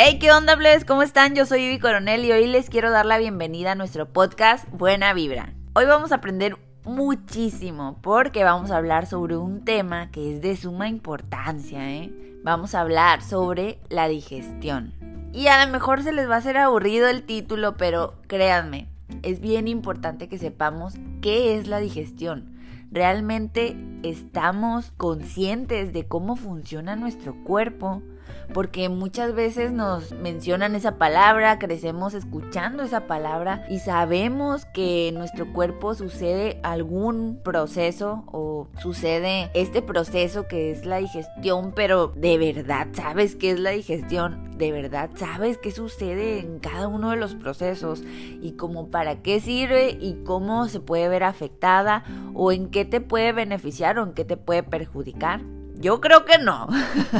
Hey, 0.00 0.20
¿qué 0.20 0.30
onda, 0.30 0.54
Bless? 0.54 0.84
¿Cómo 0.84 1.02
están? 1.02 1.34
Yo 1.34 1.44
soy 1.44 1.64
Ivy 1.64 1.80
Coronel 1.80 2.24
y 2.24 2.30
hoy 2.30 2.46
les 2.46 2.70
quiero 2.70 2.92
dar 2.92 3.04
la 3.04 3.18
bienvenida 3.18 3.72
a 3.72 3.74
nuestro 3.74 4.06
podcast 4.06 4.64
Buena 4.70 5.12
Vibra. 5.12 5.54
Hoy 5.72 5.86
vamos 5.86 6.12
a 6.12 6.14
aprender 6.14 6.56
muchísimo 6.84 7.98
porque 8.00 8.44
vamos 8.44 8.70
a 8.70 8.76
hablar 8.76 9.06
sobre 9.06 9.36
un 9.36 9.64
tema 9.64 10.12
que 10.12 10.32
es 10.32 10.40
de 10.40 10.54
suma 10.54 10.88
importancia, 10.88 11.90
¿eh? 11.90 12.12
Vamos 12.44 12.76
a 12.76 12.82
hablar 12.82 13.22
sobre 13.22 13.80
la 13.88 14.06
digestión. 14.06 14.94
Y 15.32 15.48
a 15.48 15.66
lo 15.66 15.72
mejor 15.72 16.04
se 16.04 16.12
les 16.12 16.30
va 16.30 16.36
a 16.36 16.38
hacer 16.38 16.58
aburrido 16.58 17.08
el 17.08 17.24
título, 17.24 17.76
pero 17.76 18.14
créanme, 18.28 18.86
es 19.24 19.40
bien 19.40 19.66
importante 19.66 20.28
que 20.28 20.38
sepamos 20.38 20.94
qué 21.20 21.56
es 21.56 21.66
la 21.66 21.80
digestión. 21.80 22.56
¿Realmente 22.92 23.76
estamos 24.04 24.92
conscientes 24.96 25.92
de 25.92 26.06
cómo 26.06 26.36
funciona 26.36 26.94
nuestro 26.94 27.34
cuerpo? 27.42 28.00
Porque 28.52 28.88
muchas 28.88 29.34
veces 29.34 29.72
nos 29.72 30.12
mencionan 30.12 30.74
esa 30.74 30.96
palabra, 30.96 31.58
crecemos 31.58 32.14
escuchando 32.14 32.82
esa 32.82 33.06
palabra 33.06 33.66
y 33.68 33.78
sabemos 33.80 34.64
que 34.66 35.08
en 35.08 35.14
nuestro 35.14 35.52
cuerpo 35.52 35.94
sucede 35.94 36.60
algún 36.62 37.40
proceso 37.42 38.24
o 38.26 38.68
sucede 38.80 39.50
este 39.54 39.82
proceso 39.82 40.46
que 40.46 40.70
es 40.70 40.84
la 40.84 40.98
digestión, 40.98 41.72
pero 41.74 42.12
de 42.16 42.38
verdad 42.38 42.88
sabes 42.92 43.36
qué 43.36 43.50
es 43.50 43.60
la 43.60 43.70
digestión, 43.70 44.56
de 44.58 44.72
verdad 44.72 45.10
sabes 45.16 45.58
qué 45.58 45.70
sucede 45.70 46.40
en 46.40 46.58
cada 46.58 46.88
uno 46.88 47.10
de 47.10 47.16
los 47.16 47.34
procesos 47.34 48.02
y 48.40 48.52
cómo 48.52 48.88
para 48.88 49.22
qué 49.22 49.40
sirve 49.40 49.96
y 50.00 50.22
cómo 50.24 50.68
se 50.68 50.80
puede 50.80 51.08
ver 51.08 51.24
afectada 51.24 52.04
o 52.34 52.52
en 52.52 52.68
qué 52.68 52.84
te 52.84 53.00
puede 53.00 53.32
beneficiar 53.32 53.98
o 53.98 54.04
en 54.04 54.12
qué 54.12 54.24
te 54.24 54.36
puede 54.36 54.62
perjudicar. 54.62 55.40
Yo 55.80 56.00
creo 56.00 56.24
que 56.24 56.38
no. 56.38 56.68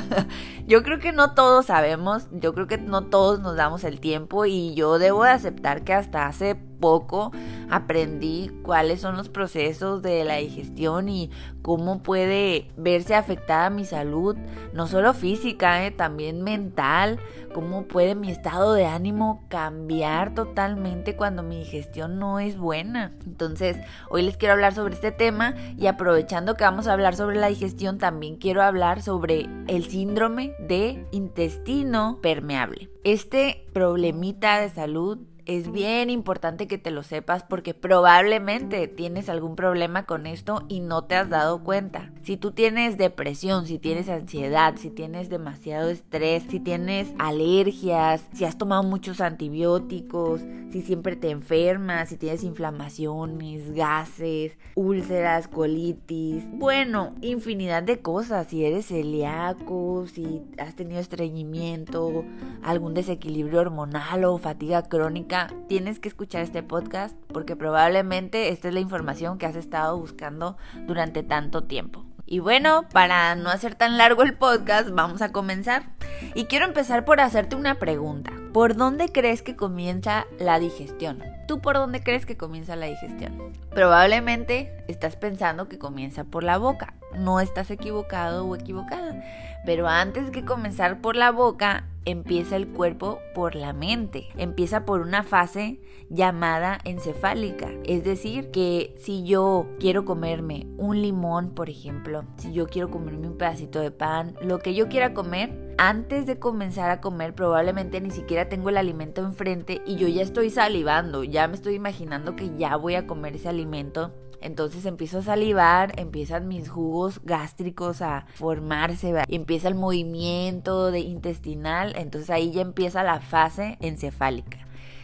yo 0.68 0.82
creo 0.82 0.98
que 0.98 1.12
no 1.12 1.32
todos 1.32 1.66
sabemos, 1.66 2.28
yo 2.30 2.52
creo 2.52 2.66
que 2.66 2.76
no 2.76 3.06
todos 3.06 3.40
nos 3.40 3.56
damos 3.56 3.84
el 3.84 4.00
tiempo 4.00 4.44
y 4.44 4.74
yo 4.74 4.98
debo 4.98 5.24
de 5.24 5.30
aceptar 5.30 5.82
que 5.82 5.94
hasta 5.94 6.26
hace 6.26 6.56
poco 6.78 7.32
aprendí 7.70 8.50
cuáles 8.62 9.00
son 9.00 9.16
los 9.16 9.28
procesos 9.28 10.02
de 10.02 10.24
la 10.24 10.36
digestión 10.36 11.08
y 11.08 11.30
cómo 11.62 12.02
puede 12.02 12.70
verse 12.76 13.14
afectada 13.14 13.70
mi 13.70 13.84
salud, 13.84 14.36
no 14.72 14.86
solo 14.86 15.12
física, 15.12 15.84
eh, 15.84 15.90
también 15.90 16.42
mental, 16.42 17.18
cómo 17.52 17.84
puede 17.84 18.14
mi 18.14 18.30
estado 18.30 18.74
de 18.74 18.86
ánimo 18.86 19.44
cambiar 19.48 20.34
totalmente 20.34 21.16
cuando 21.16 21.42
mi 21.42 21.58
digestión 21.58 22.18
no 22.18 22.38
es 22.38 22.56
buena. 22.56 23.12
Entonces, 23.26 23.76
hoy 24.08 24.22
les 24.22 24.36
quiero 24.36 24.54
hablar 24.54 24.74
sobre 24.74 24.94
este 24.94 25.12
tema 25.12 25.54
y 25.76 25.86
aprovechando 25.86 26.54
que 26.54 26.64
vamos 26.64 26.86
a 26.86 26.92
hablar 26.92 27.16
sobre 27.16 27.36
la 27.36 27.48
digestión, 27.48 27.98
también 27.98 28.36
quiero 28.36 28.62
hablar 28.62 29.02
sobre 29.02 29.48
el 29.66 29.84
síndrome 29.86 30.54
de 30.58 31.06
intestino 31.12 32.18
permeable. 32.20 32.90
Este 33.04 33.66
problemita 33.72 34.60
de 34.60 34.68
salud 34.70 35.18
es 35.48 35.72
bien 35.72 36.10
importante 36.10 36.66
que 36.68 36.76
te 36.76 36.90
lo 36.90 37.02
sepas 37.02 37.42
porque 37.42 37.72
probablemente 37.72 38.86
tienes 38.86 39.30
algún 39.30 39.56
problema 39.56 40.04
con 40.04 40.26
esto 40.26 40.66
y 40.68 40.80
no 40.80 41.04
te 41.04 41.16
has 41.16 41.30
dado 41.30 41.64
cuenta. 41.64 42.12
Si 42.22 42.36
tú 42.36 42.52
tienes 42.52 42.98
depresión, 42.98 43.66
si 43.66 43.78
tienes 43.78 44.10
ansiedad, 44.10 44.74
si 44.76 44.90
tienes 44.90 45.30
demasiado 45.30 45.88
estrés, 45.88 46.44
si 46.50 46.60
tienes 46.60 47.08
alergias, 47.18 48.28
si 48.34 48.44
has 48.44 48.58
tomado 48.58 48.82
muchos 48.82 49.22
antibióticos, 49.22 50.42
si 50.70 50.82
siempre 50.82 51.16
te 51.16 51.30
enfermas, 51.30 52.10
si 52.10 52.18
tienes 52.18 52.44
inflamaciones, 52.44 53.72
gases, 53.72 54.58
úlceras, 54.74 55.48
colitis, 55.48 56.44
bueno, 56.52 57.14
infinidad 57.22 57.82
de 57.82 58.00
cosas, 58.00 58.48
si 58.48 58.66
eres 58.66 58.88
celíaco, 58.88 60.04
si 60.12 60.42
has 60.58 60.74
tenido 60.76 61.00
estreñimiento, 61.00 62.26
algún 62.62 62.92
desequilibrio 62.92 63.60
hormonal 63.60 64.24
o 64.24 64.36
fatiga 64.36 64.82
crónica, 64.82 65.37
tienes 65.68 66.00
que 66.00 66.08
escuchar 66.08 66.42
este 66.42 66.62
podcast 66.62 67.16
porque 67.32 67.56
probablemente 67.56 68.48
esta 68.50 68.68
es 68.68 68.74
la 68.74 68.80
información 68.80 69.38
que 69.38 69.46
has 69.46 69.56
estado 69.56 69.96
buscando 69.96 70.56
durante 70.86 71.22
tanto 71.22 71.64
tiempo. 71.64 72.04
Y 72.26 72.40
bueno, 72.40 72.84
para 72.92 73.34
no 73.36 73.48
hacer 73.48 73.74
tan 73.74 73.96
largo 73.96 74.22
el 74.22 74.34
podcast, 74.34 74.90
vamos 74.90 75.22
a 75.22 75.32
comenzar. 75.32 75.90
Y 76.34 76.44
quiero 76.44 76.66
empezar 76.66 77.06
por 77.06 77.20
hacerte 77.20 77.56
una 77.56 77.76
pregunta. 77.76 78.32
¿Por 78.52 78.76
dónde 78.76 79.10
crees 79.10 79.42
que 79.42 79.56
comienza 79.56 80.26
la 80.38 80.58
digestión? 80.58 81.22
¿Tú 81.46 81.60
por 81.60 81.74
dónde 81.74 82.02
crees 82.02 82.24
que 82.24 82.38
comienza 82.38 82.76
la 82.76 82.86
digestión? 82.86 83.52
Probablemente 83.70 84.84
estás 84.88 85.16
pensando 85.16 85.68
que 85.68 85.78
comienza 85.78 86.24
por 86.24 86.44
la 86.44 86.56
boca. 86.56 86.94
No 87.14 87.40
estás 87.40 87.70
equivocado 87.70 88.46
o 88.46 88.56
equivocada. 88.56 89.22
Pero 89.66 89.86
antes 89.86 90.30
que 90.30 90.46
comenzar 90.46 91.02
por 91.02 91.14
la 91.14 91.30
boca, 91.30 91.84
empieza 92.06 92.56
el 92.56 92.68
cuerpo 92.68 93.18
por 93.34 93.54
la 93.54 93.74
mente. 93.74 94.28
Empieza 94.38 94.86
por 94.86 95.02
una 95.02 95.24
fase 95.24 95.80
llamada 96.08 96.78
encefálica. 96.84 97.68
Es 97.84 98.02
decir, 98.02 98.50
que 98.50 98.94
si 98.98 99.24
yo 99.24 99.66
quiero 99.78 100.06
comerme 100.06 100.66
un 100.78 101.02
limón, 101.02 101.50
por 101.50 101.68
ejemplo, 101.68 102.24
si 102.38 102.52
yo 102.52 102.66
quiero 102.66 102.90
comerme 102.90 103.28
un 103.28 103.36
pedacito 103.36 103.80
de 103.80 103.90
pan, 103.90 104.36
lo 104.40 104.58
que 104.58 104.74
yo 104.74 104.88
quiera 104.88 105.12
comer, 105.12 105.67
antes 105.78 106.26
de 106.26 106.38
comenzar 106.38 106.90
a 106.90 107.00
comer 107.00 107.34
probablemente 107.34 108.00
ni 108.00 108.10
siquiera 108.10 108.48
tengo 108.48 108.68
el 108.68 108.76
alimento 108.76 109.22
enfrente 109.22 109.80
y 109.86 109.96
yo 109.96 110.08
ya 110.08 110.22
estoy 110.22 110.50
salivando, 110.50 111.24
ya 111.24 111.48
me 111.48 111.54
estoy 111.54 111.74
imaginando 111.74 112.36
que 112.36 112.54
ya 112.56 112.76
voy 112.76 112.96
a 112.96 113.06
comer 113.06 113.36
ese 113.36 113.48
alimento 113.48 114.12
entonces 114.40 114.86
empiezo 114.86 115.18
a 115.18 115.22
salivar, 115.22 115.98
empiezan 115.98 116.48
mis 116.48 116.68
jugos 116.68 117.20
gástricos 117.24 118.02
a 118.02 118.26
formarse, 118.34 119.12
y 119.26 119.34
empieza 119.34 119.68
el 119.68 119.74
movimiento 119.74 120.90
de 120.90 121.00
intestinal, 121.00 121.94
entonces 121.96 122.30
ahí 122.30 122.52
ya 122.52 122.60
empieza 122.60 123.02
la 123.02 123.20
fase 123.20 123.78
encefálica. 123.80 124.58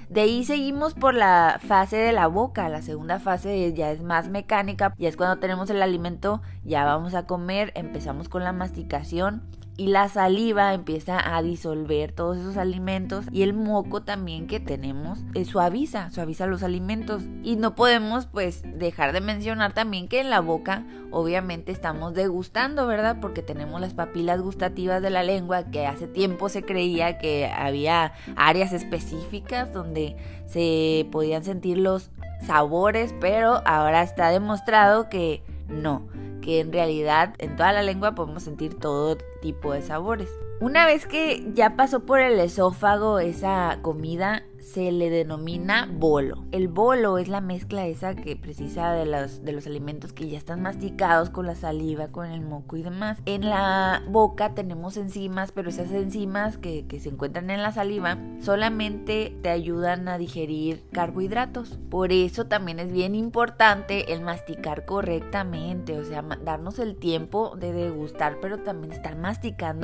De 0.09 0.21
ahí 0.21 0.45
seguimos 0.45 0.95
por 0.95 1.15
la 1.15 1.59
fase 1.67 1.97
de 1.97 2.13
la 2.13 2.27
boca. 2.27 2.69
La 2.69 2.83
segunda 2.83 3.19
fase 3.19 3.73
ya 3.73 3.91
es 3.91 4.03
más 4.03 4.29
mecánica. 4.29 4.95
Ya 4.99 5.09
es 5.09 5.17
cuando 5.17 5.41
tenemos 5.41 5.71
el 5.71 5.83
alimento, 5.83 6.43
ya 6.63 6.85
vamos 6.85 7.15
a 7.15 7.27
comer, 7.27 7.73
empezamos 7.75 8.29
con 8.29 8.45
la 8.45 8.53
masticación 8.53 9.43
y 9.77 9.89
la 9.89 10.09
saliva 10.09 10.73
empieza 10.73 11.37
a 11.37 11.43
disolver 11.43 12.13
todos 12.13 12.39
esos 12.39 12.57
alimentos 12.57 13.27
y 13.33 13.43
el 13.43 13.55
moco 13.55 14.03
también 14.03 14.47
que 14.47 14.61
tenemos 14.61 15.19
eh, 15.35 15.45
suaviza, 15.45 16.11
suaviza 16.11 16.47
los 16.47 16.63
alimentos 16.63 17.25
y 17.43 17.57
no 17.57 17.75
podemos 17.75 18.27
pues 18.27 18.63
dejar 18.65 19.13
de 19.13 19.21
mencionar 19.21 19.73
también 19.73 20.07
que 20.07 20.21
en 20.21 20.31
la 20.31 20.41
boca 20.41 20.85
obviamente 21.11 21.73
estamos 21.73 22.15
degustando, 22.15 22.87
¿verdad? 22.87 23.19
Porque 23.21 23.43
tenemos 23.43 23.81
las 23.81 23.95
papilas 23.95 24.41
gustativas 24.41 25.03
de 25.03 25.11
la 25.11 25.23
lengua 25.23 25.65
que 25.65 25.87
hace 25.87 26.07
tiempo 26.07 26.49
se 26.49 26.63
creía 26.63 27.19
que 27.19 27.47
había 27.47 28.13
áreas 28.37 28.73
específicas 28.73 29.73
donde 29.73 30.17
se 30.47 31.09
podían 31.11 31.43
sentir 31.43 31.79
los 31.79 32.11
sabores, 32.47 33.15
pero 33.21 33.63
ahora 33.65 34.03
está 34.03 34.31
demostrado 34.31 35.09
que 35.09 35.43
no 35.69 36.03
que 36.45 36.61
en 36.61 36.73
realidad 36.73 37.35
en 37.39 37.57
toda 37.57 37.73
la 37.73 37.83
lengua 37.83 38.15
podemos 38.15 38.43
sentir 38.43 38.79
todo 38.79 39.17
tipo 39.45 39.75
de 39.75 39.83
sabores. 39.83 40.31
Una 40.61 40.87
vez 40.87 41.07
que 41.07 41.53
ya 41.53 41.77
pasó 41.77 42.07
por 42.07 42.21
el 42.21 42.41
esófago 42.41 43.19
esa 43.19 43.81
comida, 43.83 44.45
se 44.65 44.91
le 44.91 45.11
denomina 45.11 45.87
bolo. 45.93 46.47
El 46.51 46.69
bolo 46.69 47.19
es 47.19 47.29
la 47.29 47.43
mezcla 47.43 47.87
esa 47.87 48.15
que 48.15 48.35
precisa 48.35 48.93
de 48.93 49.05
los, 49.05 49.45
de 49.45 49.53
los 49.53 49.67
alimentos 49.67 50.15
que 50.15 50.29
ya 50.29 50.39
están 50.39 50.63
masticados 50.63 51.29
con 51.29 51.47
la 51.47 51.55
saliva, 51.55 52.09
con 52.09 52.31
el 52.31 52.41
moco 52.41 52.79
y 52.79 52.83
demás. 52.83 53.19
En 53.27 53.51
la 53.51 54.03
boca 54.09 54.55
tenemos 54.55 54.97
enzimas, 54.97 55.53
pero 55.53 55.69
esas 55.69 55.91
enzimas 55.91 56.57
que, 56.57 56.87
que 56.87 56.99
se 56.99 57.11
encuentran 57.11 57.51
en 57.51 57.63
la 57.63 57.73
saliva 57.73 58.17
solamente 58.41 59.37
te 59.43 59.51
ayudan 59.51 60.09
a 60.09 60.17
digerir 60.17 60.83
carbohidratos. 60.93 61.79
Por 61.91 62.11
eso 62.11 62.47
también 62.47 62.81
es 62.81 62.91
bien 62.91 63.15
importante 63.15 64.15
el 64.15 64.23
masticar 64.23 64.87
correctamente, 64.87 65.99
o 65.99 66.05
sea, 66.05 66.23
darnos 66.43 66.79
el 66.79 66.97
tiempo 66.97 67.55
de 67.57 67.73
degustar, 67.73 68.39
pero 68.41 68.61
también 68.61 68.93
estar 68.93 69.15
masticando 69.17 69.34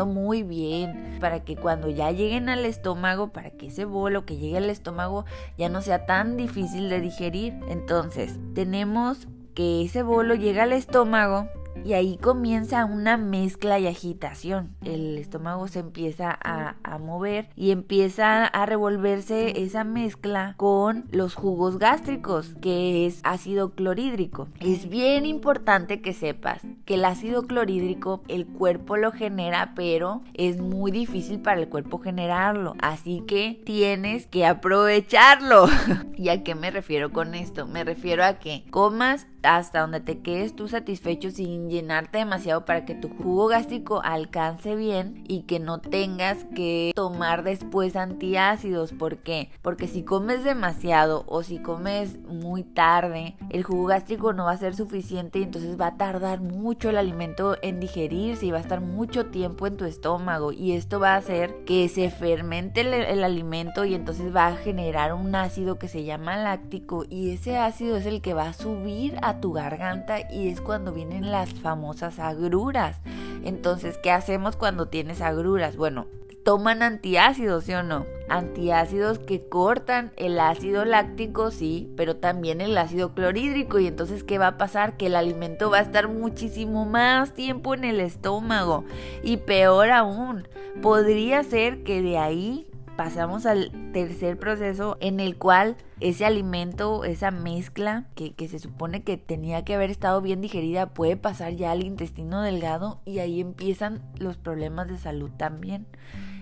muy 0.06 0.42
bien 0.42 1.18
para 1.20 1.40
que 1.40 1.56
cuando 1.56 1.88
ya 1.88 2.10
lleguen 2.10 2.48
al 2.48 2.64
estómago, 2.64 3.28
para 3.28 3.50
que 3.50 3.66
ese 3.66 3.84
bolo 3.84 4.24
que 4.24 4.36
llegue 4.36 4.58
al 4.58 4.70
estómago 4.70 5.24
ya 5.58 5.68
no 5.68 5.82
sea 5.82 6.06
tan 6.06 6.36
difícil 6.36 6.88
de 6.88 7.00
digerir. 7.00 7.54
Entonces, 7.68 8.38
tenemos 8.54 9.28
que 9.54 9.82
ese 9.84 10.02
bolo 10.02 10.34
llega 10.34 10.62
al 10.62 10.72
estómago 10.72 11.48
y 11.84 11.94
ahí 11.94 12.16
comienza 12.18 12.84
una 12.84 13.16
mezcla 13.16 13.78
y 13.78 13.86
agitación. 13.86 14.74
El 14.84 15.18
estómago 15.18 15.68
se 15.68 15.80
empieza 15.80 16.36
a, 16.42 16.76
mover 16.98 17.48
y 17.56 17.70
empieza 17.70 18.44
a 18.44 18.66
revolverse 18.66 19.62
esa 19.62 19.84
mezcla 19.84 20.54
con 20.58 21.06
los 21.10 21.34
jugos 21.34 21.78
gástricos, 21.78 22.54
que 22.60 23.06
es 23.06 23.20
ácido 23.22 23.70
clorhídrico. 23.70 24.48
Es 24.60 24.88
bien 24.88 25.24
importante 25.24 26.02
que 26.02 26.12
sepas 26.12 26.60
que 26.84 26.94
el 26.94 27.04
ácido 27.04 27.46
clorhídrico 27.46 28.22
el 28.28 28.46
cuerpo 28.46 28.96
lo 28.96 29.12
genera, 29.12 29.72
pero 29.74 30.22
es 30.34 30.58
muy 30.58 30.90
difícil 30.90 31.40
para 31.40 31.60
el 31.60 31.68
cuerpo 31.68 31.98
generarlo. 31.98 32.74
Así 32.80 33.22
que 33.26 33.62
tienes 33.64 34.26
que 34.26 34.44
aprovecharlo. 34.44 35.66
¿Y 36.16 36.28
a 36.28 36.42
qué 36.42 36.54
me 36.54 36.70
refiero 36.70 37.12
con 37.12 37.34
esto? 37.34 37.66
Me 37.66 37.84
refiero 37.84 38.24
a 38.24 38.34
que 38.34 38.64
comas 38.70 39.26
hasta 39.42 39.80
donde 39.80 40.00
te 40.00 40.18
quedes 40.18 40.54
tú 40.54 40.68
satisfecho 40.68 41.30
sin 41.30 41.59
llenarte 41.68 42.18
demasiado 42.18 42.64
para 42.64 42.84
que 42.84 42.94
tu 42.94 43.08
jugo 43.08 43.48
gástrico 43.48 44.00
alcance 44.02 44.76
bien 44.76 45.24
y 45.28 45.42
que 45.42 45.58
no 45.58 45.80
tengas 45.80 46.44
que 46.54 46.92
tomar 46.94 47.42
después 47.42 47.96
antiácidos. 47.96 48.92
¿Por 48.92 49.18
qué? 49.18 49.50
Porque 49.62 49.88
si 49.88 50.02
comes 50.02 50.44
demasiado 50.44 51.24
o 51.26 51.42
si 51.42 51.58
comes 51.58 52.18
muy 52.20 52.62
tarde, 52.62 53.36
el 53.50 53.64
jugo 53.64 53.86
gástrico 53.86 54.32
no 54.32 54.44
va 54.44 54.52
a 54.52 54.56
ser 54.56 54.74
suficiente 54.74 55.38
y 55.38 55.42
entonces 55.42 55.80
va 55.80 55.88
a 55.88 55.96
tardar 55.96 56.40
mucho 56.40 56.90
el 56.90 56.98
alimento 56.98 57.56
en 57.62 57.80
digerirse 57.80 58.46
y 58.46 58.50
va 58.50 58.58
a 58.58 58.62
estar 58.62 58.80
mucho 58.80 59.26
tiempo 59.26 59.66
en 59.66 59.76
tu 59.76 59.84
estómago 59.84 60.52
y 60.52 60.72
esto 60.72 61.00
va 61.00 61.14
a 61.14 61.18
hacer 61.18 61.64
que 61.64 61.88
se 61.88 62.10
fermente 62.10 62.82
el, 62.82 62.94
el 62.94 63.24
alimento 63.24 63.84
y 63.84 63.94
entonces 63.94 64.34
va 64.34 64.48
a 64.48 64.56
generar 64.56 65.14
un 65.14 65.34
ácido 65.34 65.78
que 65.78 65.88
se 65.88 66.04
llama 66.04 66.36
láctico 66.36 67.04
y 67.08 67.30
ese 67.30 67.58
ácido 67.58 67.96
es 67.96 68.06
el 68.06 68.22
que 68.22 68.34
va 68.34 68.48
a 68.48 68.52
subir 68.52 69.18
a 69.22 69.40
tu 69.40 69.52
garganta 69.52 70.18
y 70.30 70.48
es 70.48 70.60
cuando 70.60 70.92
vienen 70.92 71.30
las 71.30 71.49
famosas 71.54 72.18
agruras. 72.18 72.98
Entonces, 73.44 73.98
¿qué 74.02 74.10
hacemos 74.10 74.56
cuando 74.56 74.86
tienes 74.86 75.20
agruras? 75.20 75.76
Bueno, 75.76 76.06
toman 76.44 76.82
antiácidos, 76.82 77.64
¿sí 77.64 77.74
o 77.74 77.82
no? 77.82 78.06
Antiácidos 78.28 79.18
que 79.18 79.48
cortan 79.48 80.12
el 80.16 80.38
ácido 80.40 80.84
láctico, 80.84 81.50
sí, 81.50 81.92
pero 81.96 82.16
también 82.16 82.60
el 82.60 82.76
ácido 82.78 83.14
clorhídrico. 83.14 83.78
Y 83.78 83.86
entonces, 83.86 84.24
¿qué 84.24 84.38
va 84.38 84.48
a 84.48 84.58
pasar? 84.58 84.96
Que 84.96 85.06
el 85.06 85.16
alimento 85.16 85.70
va 85.70 85.78
a 85.78 85.82
estar 85.82 86.08
muchísimo 86.08 86.84
más 86.84 87.34
tiempo 87.34 87.74
en 87.74 87.84
el 87.84 88.00
estómago. 88.00 88.84
Y 89.22 89.38
peor 89.38 89.90
aún, 89.90 90.48
podría 90.82 91.42
ser 91.42 91.82
que 91.82 92.02
de 92.02 92.18
ahí 92.18 92.69
pasamos 93.00 93.46
al 93.46 93.72
tercer 93.94 94.38
proceso 94.38 94.98
en 95.00 95.20
el 95.20 95.38
cual 95.38 95.78
ese 96.00 96.26
alimento, 96.26 97.04
esa 97.04 97.30
mezcla 97.30 98.04
que, 98.14 98.34
que, 98.34 98.46
se 98.46 98.58
supone 98.58 99.04
que 99.04 99.16
tenía 99.16 99.64
que 99.64 99.74
haber 99.74 99.90
estado 99.90 100.20
bien 100.20 100.42
digerida 100.42 100.92
puede 100.92 101.16
pasar 101.16 101.54
ya 101.54 101.70
al 101.70 101.82
intestino 101.82 102.42
delgado 102.42 103.00
y 103.06 103.20
ahí 103.20 103.40
empiezan 103.40 104.02
los 104.18 104.36
problemas 104.36 104.88
de 104.88 104.98
salud 104.98 105.30
también. 105.38 105.86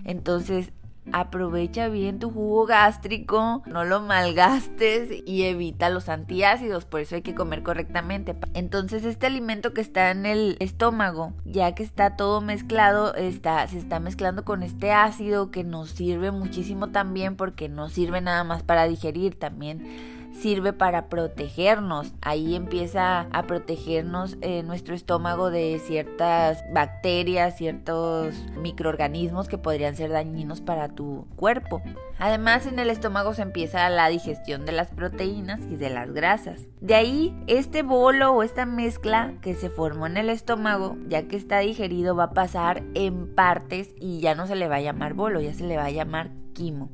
Entonces 0.03 0.73
Aprovecha 1.11 1.89
bien 1.89 2.19
tu 2.19 2.29
jugo 2.29 2.65
gástrico, 2.65 3.63
no 3.65 3.83
lo 3.85 4.01
malgastes 4.01 5.09
y 5.25 5.43
evita 5.43 5.89
los 5.89 6.09
antiácidos, 6.09 6.85
por 6.85 7.01
eso 7.01 7.15
hay 7.15 7.21
que 7.21 7.35
comer 7.35 7.63
correctamente. 7.63 8.35
Entonces 8.53 9.03
este 9.05 9.27
alimento 9.27 9.73
que 9.73 9.81
está 9.81 10.11
en 10.11 10.25
el 10.25 10.55
estómago, 10.59 11.33
ya 11.45 11.73
que 11.73 11.83
está 11.83 12.15
todo 12.15 12.41
mezclado, 12.41 13.15
está, 13.15 13.67
se 13.67 13.77
está 13.77 13.99
mezclando 13.99 14.45
con 14.45 14.63
este 14.63 14.91
ácido 14.91 15.51
que 15.51 15.63
nos 15.63 15.89
sirve 15.89 16.31
muchísimo 16.31 16.89
también 16.89 17.35
porque 17.35 17.69
no 17.69 17.89
sirve 17.89 18.21
nada 18.21 18.43
más 18.43 18.63
para 18.63 18.87
digerir, 18.87 19.37
también 19.37 20.18
sirve 20.31 20.73
para 20.73 21.07
protegernos. 21.07 22.13
Ahí 22.21 22.55
empieza 22.55 23.27
a 23.31 23.43
protegernos 23.43 24.37
eh, 24.41 24.63
nuestro 24.63 24.95
estómago 24.95 25.49
de 25.49 25.79
ciertas 25.79 26.63
bacterias, 26.73 27.57
ciertos 27.57 28.35
microorganismos 28.61 29.47
que 29.47 29.57
podrían 29.57 29.95
ser 29.95 30.11
dañinos 30.11 30.61
para 30.61 30.89
tu 30.89 31.27
cuerpo. 31.35 31.81
Además, 32.17 32.65
en 32.65 32.79
el 32.79 32.89
estómago 32.89 33.33
se 33.33 33.41
empieza 33.41 33.89
la 33.89 34.09
digestión 34.09 34.65
de 34.65 34.73
las 34.73 34.89
proteínas 34.89 35.61
y 35.69 35.77
de 35.77 35.89
las 35.89 36.11
grasas. 36.11 36.67
De 36.81 36.95
ahí, 36.95 37.33
este 37.47 37.81
bolo 37.81 38.31
o 38.33 38.43
esta 38.43 38.65
mezcla 38.65 39.33
que 39.41 39.55
se 39.55 39.69
formó 39.69 40.05
en 40.05 40.17
el 40.17 40.29
estómago, 40.29 40.97
ya 41.07 41.27
que 41.27 41.37
está 41.37 41.59
digerido, 41.59 42.15
va 42.15 42.25
a 42.25 42.33
pasar 42.33 42.83
en 42.93 43.33
partes 43.33 43.93
y 43.99 44.19
ya 44.19 44.35
no 44.35 44.47
se 44.47 44.55
le 44.55 44.67
va 44.67 44.75
a 44.75 44.81
llamar 44.81 45.13
bolo, 45.13 45.39
ya 45.39 45.53
se 45.53 45.63
le 45.63 45.77
va 45.77 45.85
a 45.85 45.91
llamar 45.91 46.31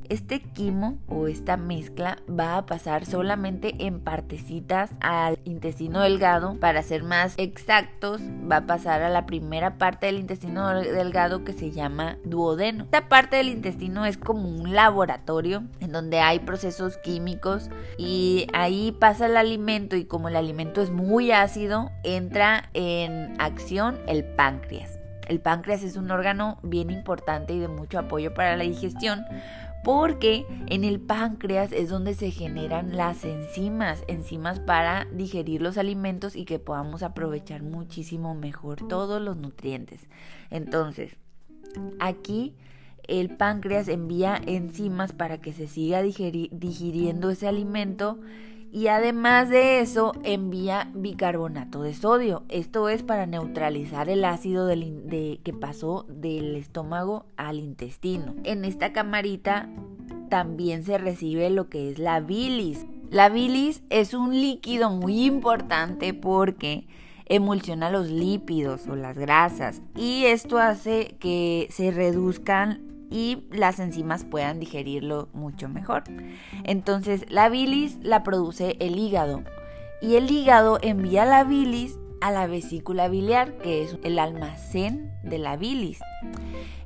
este 0.08 0.40
quimo 0.40 0.98
o 1.08 1.26
esta 1.26 1.56
mezcla 1.56 2.18
va 2.28 2.56
a 2.56 2.66
pasar 2.66 3.04
solamente 3.04 3.74
en 3.86 4.00
partecitas 4.00 4.90
al 5.00 5.38
intestino 5.44 6.00
delgado. 6.00 6.56
Para 6.60 6.82
ser 6.82 7.02
más 7.02 7.34
exactos, 7.36 8.20
va 8.50 8.58
a 8.58 8.66
pasar 8.66 9.02
a 9.02 9.08
la 9.08 9.26
primera 9.26 9.76
parte 9.76 10.06
del 10.06 10.18
intestino 10.18 10.72
delgado 10.80 11.42
que 11.42 11.52
se 11.52 11.72
llama 11.72 12.16
duodeno. 12.24 12.84
Esta 12.84 13.08
parte 13.08 13.36
del 13.36 13.48
intestino 13.48 14.06
es 14.06 14.16
como 14.16 14.48
un 14.48 14.72
laboratorio 14.72 15.64
en 15.80 15.90
donde 15.90 16.20
hay 16.20 16.38
procesos 16.40 16.96
químicos 16.98 17.68
y 17.98 18.46
ahí 18.52 18.92
pasa 18.92 19.26
el 19.26 19.36
alimento 19.36 19.96
y 19.96 20.04
como 20.04 20.28
el 20.28 20.36
alimento 20.36 20.80
es 20.80 20.90
muy 20.90 21.32
ácido, 21.32 21.90
entra 22.04 22.70
en 22.72 23.34
acción 23.40 23.98
el 24.06 24.24
páncreas. 24.24 25.05
El 25.26 25.40
páncreas 25.40 25.82
es 25.82 25.96
un 25.96 26.10
órgano 26.10 26.58
bien 26.62 26.90
importante 26.90 27.52
y 27.52 27.58
de 27.58 27.68
mucho 27.68 27.98
apoyo 27.98 28.32
para 28.34 28.56
la 28.56 28.64
digestión 28.64 29.24
porque 29.86 30.46
en 30.66 30.82
el 30.82 30.98
páncreas 30.98 31.70
es 31.70 31.88
donde 31.88 32.14
se 32.14 32.32
generan 32.32 32.96
las 32.96 33.24
enzimas, 33.24 34.02
enzimas 34.08 34.58
para 34.58 35.06
digerir 35.12 35.62
los 35.62 35.78
alimentos 35.78 36.34
y 36.34 36.44
que 36.44 36.58
podamos 36.58 37.04
aprovechar 37.04 37.62
muchísimo 37.62 38.34
mejor 38.34 38.88
todos 38.88 39.22
los 39.22 39.36
nutrientes. 39.36 40.08
Entonces, 40.50 41.16
aquí 42.00 42.56
el 43.06 43.36
páncreas 43.36 43.86
envía 43.86 44.40
enzimas 44.46 45.12
para 45.12 45.40
que 45.40 45.52
se 45.52 45.68
siga 45.68 46.02
digiriendo 46.02 47.30
ese 47.30 47.46
alimento 47.46 48.18
y 48.72 48.88
además 48.88 49.48
de 49.48 49.80
eso 49.80 50.12
envía 50.22 50.90
bicarbonato 50.94 51.82
de 51.82 51.94
sodio. 51.94 52.44
Esto 52.48 52.88
es 52.88 53.02
para 53.02 53.26
neutralizar 53.26 54.08
el 54.08 54.24
ácido 54.24 54.68
que 54.68 55.52
pasó 55.58 56.04
del 56.08 56.56
estómago 56.56 57.26
al 57.36 57.58
intestino. 57.58 58.34
En 58.44 58.64
esta 58.64 58.92
camarita 58.92 59.68
también 60.28 60.84
se 60.84 60.98
recibe 60.98 61.50
lo 61.50 61.68
que 61.68 61.90
es 61.90 61.98
la 61.98 62.20
bilis. 62.20 62.86
La 63.10 63.28
bilis 63.28 63.82
es 63.90 64.14
un 64.14 64.32
líquido 64.32 64.90
muy 64.90 65.24
importante 65.24 66.12
porque 66.12 66.86
emulsiona 67.26 67.90
los 67.90 68.10
lípidos 68.10 68.86
o 68.86 68.96
las 68.96 69.18
grasas 69.18 69.82
y 69.96 70.24
esto 70.24 70.58
hace 70.58 71.16
que 71.18 71.66
se 71.70 71.90
reduzcan 71.90 72.95
y 73.10 73.44
las 73.50 73.78
enzimas 73.78 74.24
puedan 74.24 74.60
digerirlo 74.60 75.28
mucho 75.32 75.68
mejor. 75.68 76.04
Entonces 76.64 77.24
la 77.30 77.48
bilis 77.48 77.98
la 78.02 78.22
produce 78.22 78.76
el 78.80 78.98
hígado 78.98 79.42
y 80.00 80.16
el 80.16 80.30
hígado 80.30 80.78
envía 80.82 81.24
la 81.24 81.44
bilis 81.44 81.98
a 82.20 82.30
la 82.30 82.46
vesícula 82.46 83.08
biliar, 83.08 83.58
que 83.58 83.82
es 83.82 83.98
el 84.02 84.18
almacén 84.18 85.12
de 85.22 85.38
la 85.38 85.56
bilis. 85.56 86.00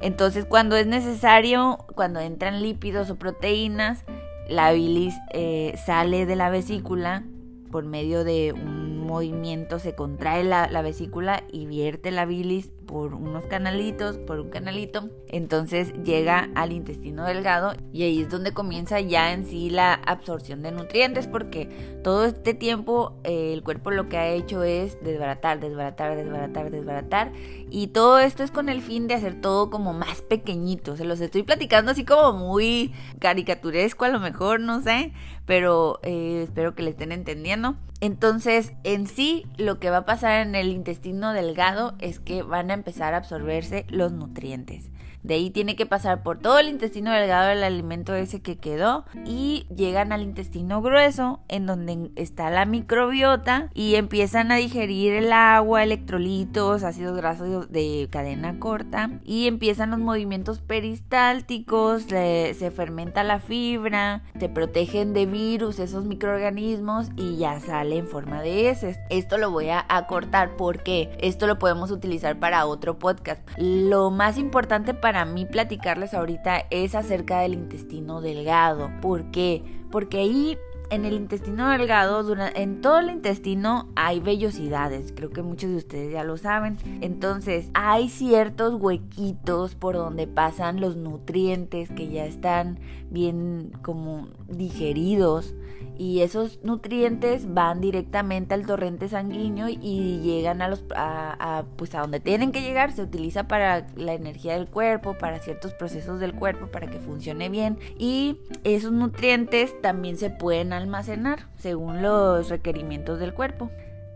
Entonces 0.01 0.45
cuando 0.45 0.77
es 0.77 0.87
necesario, 0.87 1.79
cuando 1.95 2.21
entran 2.21 2.63
lípidos 2.63 3.11
o 3.11 3.17
proteínas, 3.17 4.05
la 4.49 4.73
bilis 4.73 5.15
eh, 5.33 5.79
sale 5.85 6.27
de 6.27 6.37
la 6.37 6.51
vesícula 6.51 7.25
por 7.71 7.85
medio 7.85 8.25
de 8.25 8.53
un 8.53 8.80
movimiento, 9.11 9.79
se 9.79 9.95
contrae 9.95 10.45
la, 10.45 10.69
la 10.69 10.83
vesícula 10.83 11.45
y 11.53 11.67
vierte 11.67 12.11
la 12.11 12.25
bilis 12.25 12.71
por 12.87 13.15
unos 13.15 13.45
canalitos, 13.45 14.19
por 14.19 14.41
un 14.41 14.51
canalito, 14.51 15.11
entonces 15.29 15.93
llega 16.03 16.49
al 16.57 16.73
intestino 16.73 17.25
delgado 17.25 17.75
y 17.93 18.03
ahí 18.03 18.23
es 18.23 18.31
donde 18.31 18.53
comienza 18.53 19.01
ya 19.01 19.33
en 19.33 19.47
sí 19.47 19.71
la 19.71 19.95
absorción 19.95 20.63
de 20.63 20.73
nutrientes 20.73 21.29
porque 21.29 22.01
todo 22.03 22.25
este 22.25 22.53
tiempo 22.53 23.21
eh, 23.23 23.53
el 23.53 23.63
cuerpo 23.63 23.93
lo 23.93 24.09
que 24.09 24.19
ha 24.19 24.29
hecho 24.29 24.65
es 24.65 24.99
desbaratar, 25.03 25.61
desbaratar, 25.61 26.17
desbaratar, 26.17 26.71
desbaratar. 26.71 27.33
Y 27.71 27.89
todo 27.89 28.19
esto 28.19 28.43
es 28.43 28.51
con 28.51 28.69
el 28.69 28.83
fin 28.83 29.07
de 29.07 29.15
hacer 29.15 29.41
todo 29.41 29.71
como 29.71 29.93
más 29.93 30.23
pequeñito, 30.23 30.97
se 30.97 31.05
los 31.05 31.21
estoy 31.21 31.45
platicando 31.45 31.93
así 31.93 32.05
como 32.05 32.33
muy 32.33 32.93
caricaturesco 33.21 34.05
a 34.05 34.09
lo 34.09 34.19
mejor, 34.19 34.59
no 34.59 34.83
sé, 34.83 35.13
pero 35.47 36.01
eh, 36.03 36.43
espero 36.45 36.75
que 36.75 36.83
le 36.83 36.91
estén 36.91 37.13
entendiendo. 37.13 37.77
Entonces, 38.01 38.73
en 38.83 39.07
sí, 39.07 39.47
lo 39.59 39.79
que 39.79 39.91
va 39.91 39.99
a 39.99 40.05
pasar 40.07 40.47
en 40.47 40.55
el 40.55 40.69
intestino 40.71 41.33
delgado 41.35 41.95
es 41.99 42.19
que 42.19 42.43
van 42.43 42.71
a 42.71 42.75
empezar 42.75 43.13
a 43.13 43.19
absorberse 43.19 43.85
los 43.91 44.13
nutrientes. 44.13 44.91
De 45.23 45.35
ahí 45.35 45.51
tiene 45.51 45.77
que 45.77 45.87
pasar 45.87 46.23
por 46.23 46.39
todo 46.39 46.59
el 46.59 46.69
intestino 46.69 47.13
delgado 47.13 47.51
el 47.51 47.63
alimento 47.63 48.15
ese 48.15 48.41
que 48.41 48.59
quedó 48.59 49.05
y 49.27 49.67
llegan 49.75 50.13
al 50.13 50.23
intestino 50.23 50.81
grueso 50.81 51.41
en 51.49 51.67
donde 51.67 52.11
está 52.17 52.51
la 52.51 52.65
microbiota 52.65 53.71
y 53.75 53.97
empiezan 53.97 54.51
a 54.51 54.57
digerir 54.57 55.13
el 55.15 55.33
agua, 55.33 55.83
electrolitos, 55.83 56.83
ácidos 56.83 57.17
grasos 57.17 57.71
de 57.71 58.09
cadena 58.11 58.59
corta 58.59 59.11
y 59.25 59.47
empiezan 59.47 59.91
los 59.91 59.99
movimientos 59.99 60.61
peristálticos, 60.61 62.03
se 62.05 62.73
fermenta 62.75 63.25
la 63.25 63.41
fibra, 63.41 64.23
se 64.39 64.49
protegen 64.49 65.13
de 65.13 65.27
virus 65.27 65.79
esos 65.79 66.05
microorganismos 66.05 67.09
y 67.17 67.37
ya 67.37 67.61
sale 67.61 67.99
en 67.99 68.07
forma 68.07 68.43
de 68.43 68.71
heces. 68.71 68.99
Esto 69.11 69.37
lo 69.39 69.51
voy 69.51 69.69
a 69.69 69.85
acortar 69.89 70.57
porque 70.57 71.11
esto 71.21 71.47
lo 71.47 71.59
podemos 71.59 71.91
utilizar 71.91 72.39
para 72.39 72.67
otro 72.67 72.99
podcast. 72.99 73.43
Lo 73.59 74.11
más 74.11 74.39
importante 74.39 74.95
para 74.95 75.10
para 75.11 75.25
mí 75.25 75.45
platicarles 75.45 76.15
ahorita 76.15 76.67
es 76.71 76.95
acerca 76.95 77.41
del 77.41 77.55
intestino 77.55 78.21
delgado. 78.21 78.93
¿Por 79.03 79.33
qué? 79.33 79.61
Porque 79.91 80.19
ahí 80.19 80.57
en 80.91 81.05
el 81.05 81.15
intestino 81.15 81.71
delgado, 81.71 82.25
en 82.55 82.81
todo 82.81 82.99
el 82.99 83.11
intestino 83.11 83.89
hay 83.97 84.21
vellosidades, 84.21 85.13
creo 85.15 85.31
que 85.31 85.43
muchos 85.43 85.71
de 85.71 85.77
ustedes 85.77 86.13
ya 86.13 86.25
lo 86.25 86.37
saben. 86.37 86.77
Entonces, 87.01 87.71
hay 87.75 88.09
ciertos 88.09 88.75
huequitos 88.75 89.75
por 89.75 89.95
donde 89.95 90.27
pasan 90.27 90.81
los 90.81 90.97
nutrientes 90.97 91.91
que 91.91 92.09
ya 92.09 92.27
están 92.27 92.79
bien 93.11 93.73
como 93.83 94.29
digeridos. 94.49 95.55
Y 95.97 96.21
esos 96.21 96.61
nutrientes 96.63 97.53
van 97.53 97.83
directamente 97.83 98.55
al 98.55 98.65
torrente 98.65 99.07
sanguíneo 99.07 99.69
y 99.69 100.21
llegan 100.21 100.63
a 100.63 100.69
los 100.69 100.83
a, 100.97 101.65
pues 101.77 101.95
a 101.95 102.01
donde 102.01 102.21
tienen 102.21 102.53
que 102.53 102.63
llegar. 102.63 102.93
Se 102.93 103.03
utiliza 103.03 103.47
para 103.49 103.87
la 103.97 104.15
energía 104.15 104.55
del 104.55 104.67
cuerpo 104.67 105.19
para 105.19 105.41
ciertos 105.41 105.75
procesos 105.75 106.19
del 106.19 106.35
cuerpo 106.35 106.69
para 106.69 106.87
que 106.87 107.01
funcione 107.01 107.51
bien. 107.51 107.79
Y 107.99 108.39
esos 108.65 108.93
nutrientes 108.93 109.79
también 109.83 110.17
se 110.17 110.31
pueden 110.31 110.73
almacenar 110.81 111.47
según 111.57 112.03
los 112.03 112.49
requerimientos 112.49 113.19
del 113.21 113.35
cuerpo 113.35 113.71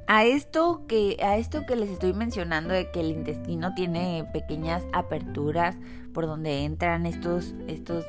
a 0.07 0.25
esto 0.25 0.83
que 0.87 1.17
a 1.23 1.37
esto 1.37 1.65
que 1.67 1.77
les 1.77 1.91
estoy 1.91 2.13
mencionando 2.13 2.75
de 2.75 2.91
que 2.91 3.01
el 3.01 3.11
intestino 3.11 3.75
tiene 3.75 4.29
pequeñas 4.33 4.83
aperturas 4.93 5.77
por 6.13 6.27
donde 6.27 6.65
entran 6.65 7.07
estos 7.07 7.55
estos 7.69 8.05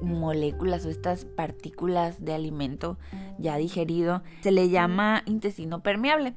moléculas 0.00 0.84
o 0.86 0.90
estas 0.90 1.24
partículas 1.24 2.24
de 2.24 2.34
alimento 2.34 2.98
ya 3.38 3.56
digerido, 3.56 4.22
se 4.42 4.52
le 4.52 4.68
llama 4.68 5.22
intestino 5.26 5.82
permeable. 5.82 6.34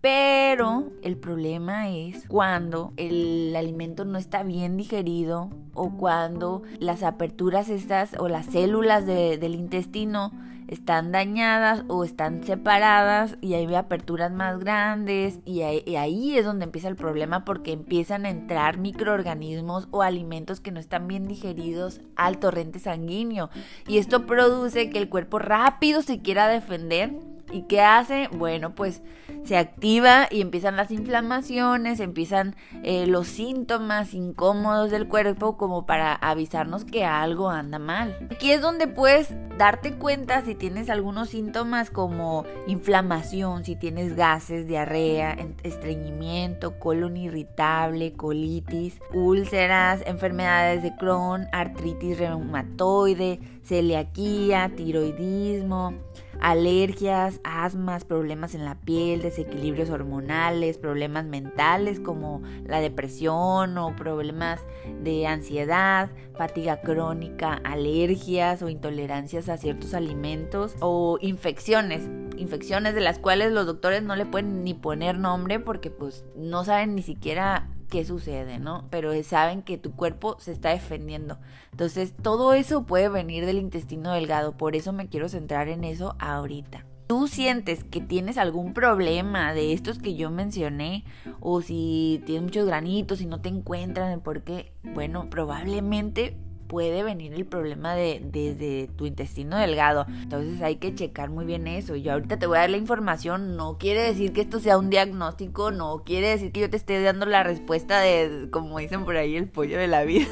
Pero 0.00 0.90
el 1.02 1.16
problema 1.16 1.88
es 1.88 2.26
cuando 2.26 2.92
el 2.96 3.54
alimento 3.54 4.04
no 4.04 4.18
está 4.18 4.42
bien 4.42 4.76
digerido 4.76 5.50
o 5.74 5.96
cuando 5.96 6.62
las 6.80 7.04
aperturas 7.04 7.68
estas 7.68 8.16
o 8.18 8.28
las 8.28 8.46
células 8.46 9.06
del 9.06 9.54
intestino 9.54 10.32
están 10.72 11.12
dañadas 11.12 11.84
o 11.88 12.02
están 12.02 12.44
separadas 12.44 13.36
y 13.42 13.54
hay 13.54 13.72
aperturas 13.74 14.32
más 14.32 14.58
grandes 14.58 15.38
y 15.44 15.60
ahí, 15.60 16.38
es 16.38 16.46
donde 16.46 16.64
empieza 16.64 16.88
el 16.88 16.96
problema 16.96 17.44
porque 17.44 17.72
empiezan 17.72 18.24
a 18.24 18.30
entrar 18.30 18.78
microorganismos 18.78 19.88
o 19.90 20.02
alimentos 20.02 20.60
que 20.60 20.72
no 20.72 20.80
están 20.80 21.08
bien 21.08 21.28
digeridos 21.28 22.00
al 22.16 22.38
torrente 22.38 22.78
sanguíneo. 22.78 23.50
Y 23.86 23.98
esto 23.98 24.24
produce 24.26 24.88
que 24.88 24.98
el 24.98 25.10
cuerpo 25.10 25.38
rápido 25.38 26.00
se 26.00 26.22
quiera 26.22 26.48
defender 26.48 27.12
¿Y 27.52 27.62
qué 27.62 27.82
hace? 27.82 28.28
Bueno, 28.28 28.74
pues 28.74 29.02
se 29.44 29.56
activa 29.56 30.26
y 30.30 30.40
empiezan 30.40 30.76
las 30.76 30.90
inflamaciones, 30.90 32.00
empiezan 32.00 32.56
eh, 32.82 33.06
los 33.06 33.26
síntomas 33.26 34.14
incómodos 34.14 34.90
del 34.90 35.08
cuerpo 35.08 35.56
como 35.56 35.84
para 35.84 36.14
avisarnos 36.14 36.84
que 36.84 37.04
algo 37.04 37.50
anda 37.50 37.78
mal. 37.78 38.16
Aquí 38.30 38.52
es 38.52 38.60
donde 38.62 38.86
puedes 38.86 39.34
darte 39.58 39.92
cuenta 39.94 40.42
si 40.42 40.54
tienes 40.54 40.88
algunos 40.88 41.28
síntomas 41.28 41.90
como 41.90 42.44
inflamación, 42.66 43.64
si 43.64 43.76
tienes 43.76 44.16
gases, 44.16 44.66
diarrea, 44.66 45.36
estreñimiento, 45.62 46.78
colon 46.78 47.16
irritable, 47.16 48.14
colitis, 48.14 49.00
úlceras, 49.12 50.02
enfermedades 50.06 50.82
de 50.82 50.96
Crohn, 50.96 51.48
artritis 51.52 52.18
reumatoide, 52.18 53.40
celiaquía, 53.62 54.70
tiroidismo 54.74 55.94
alergias, 56.42 57.40
asmas, 57.44 58.04
problemas 58.04 58.56
en 58.56 58.64
la 58.64 58.74
piel, 58.74 59.22
desequilibrios 59.22 59.90
hormonales, 59.90 60.76
problemas 60.76 61.24
mentales 61.24 62.00
como 62.00 62.42
la 62.66 62.80
depresión 62.80 63.78
o 63.78 63.94
problemas 63.94 64.60
de 65.02 65.28
ansiedad, 65.28 66.10
fatiga 66.36 66.80
crónica, 66.80 67.60
alergias 67.62 68.60
o 68.60 68.68
intolerancias 68.68 69.48
a 69.48 69.56
ciertos 69.56 69.94
alimentos 69.94 70.74
o 70.80 71.16
infecciones, 71.20 72.08
infecciones 72.36 72.96
de 72.96 73.02
las 73.02 73.20
cuales 73.20 73.52
los 73.52 73.64
doctores 73.64 74.02
no 74.02 74.16
le 74.16 74.26
pueden 74.26 74.64
ni 74.64 74.74
poner 74.74 75.16
nombre 75.16 75.60
porque 75.60 75.90
pues 75.90 76.24
no 76.34 76.64
saben 76.64 76.96
ni 76.96 77.02
siquiera 77.02 77.68
qué 77.92 78.06
sucede, 78.06 78.58
¿no? 78.58 78.86
Pero 78.88 79.12
saben 79.22 79.60
que 79.60 79.76
tu 79.76 79.92
cuerpo 79.92 80.36
se 80.40 80.50
está 80.50 80.70
defendiendo. 80.70 81.38
Entonces, 81.72 82.14
todo 82.22 82.54
eso 82.54 82.86
puede 82.86 83.10
venir 83.10 83.44
del 83.44 83.58
intestino 83.58 84.12
delgado, 84.12 84.56
por 84.56 84.74
eso 84.74 84.94
me 84.94 85.10
quiero 85.10 85.28
centrar 85.28 85.68
en 85.68 85.84
eso 85.84 86.16
ahorita. 86.18 86.86
Tú 87.06 87.28
sientes 87.28 87.84
que 87.84 88.00
tienes 88.00 88.38
algún 88.38 88.72
problema 88.72 89.52
de 89.52 89.74
estos 89.74 89.98
que 89.98 90.14
yo 90.14 90.30
mencioné, 90.30 91.04
o 91.40 91.60
si 91.60 92.22
tienes 92.24 92.44
muchos 92.44 92.64
granitos 92.64 93.20
y 93.20 93.26
no 93.26 93.42
te 93.42 93.50
encuentran 93.50 94.10
el 94.10 94.20
por 94.20 94.42
qué, 94.42 94.72
bueno, 94.82 95.28
probablemente 95.28 96.38
puede 96.72 97.02
venir 97.02 97.34
el 97.34 97.44
problema 97.44 97.94
de 97.94 98.22
desde 98.24 98.88
tu 98.96 99.04
intestino 99.04 99.58
delgado. 99.58 100.06
Entonces 100.22 100.62
hay 100.62 100.76
que 100.76 100.94
checar 100.94 101.28
muy 101.28 101.44
bien 101.44 101.66
eso. 101.66 101.96
Yo 101.96 102.14
ahorita 102.14 102.38
te 102.38 102.46
voy 102.46 102.56
a 102.56 102.60
dar 102.60 102.70
la 102.70 102.78
información, 102.78 103.58
no 103.58 103.76
quiere 103.76 104.00
decir 104.00 104.32
que 104.32 104.40
esto 104.40 104.58
sea 104.58 104.78
un 104.78 104.88
diagnóstico, 104.88 105.70
no 105.70 106.02
quiere 106.02 106.28
decir 106.28 106.50
que 106.50 106.60
yo 106.60 106.70
te 106.70 106.78
esté 106.78 107.02
dando 107.02 107.26
la 107.26 107.42
respuesta 107.42 108.00
de, 108.00 108.48
como 108.50 108.78
dicen 108.78 109.04
por 109.04 109.16
ahí, 109.16 109.36
el 109.36 109.50
pollo 109.50 109.76
de 109.76 109.86
la 109.86 110.04
vida. 110.04 110.28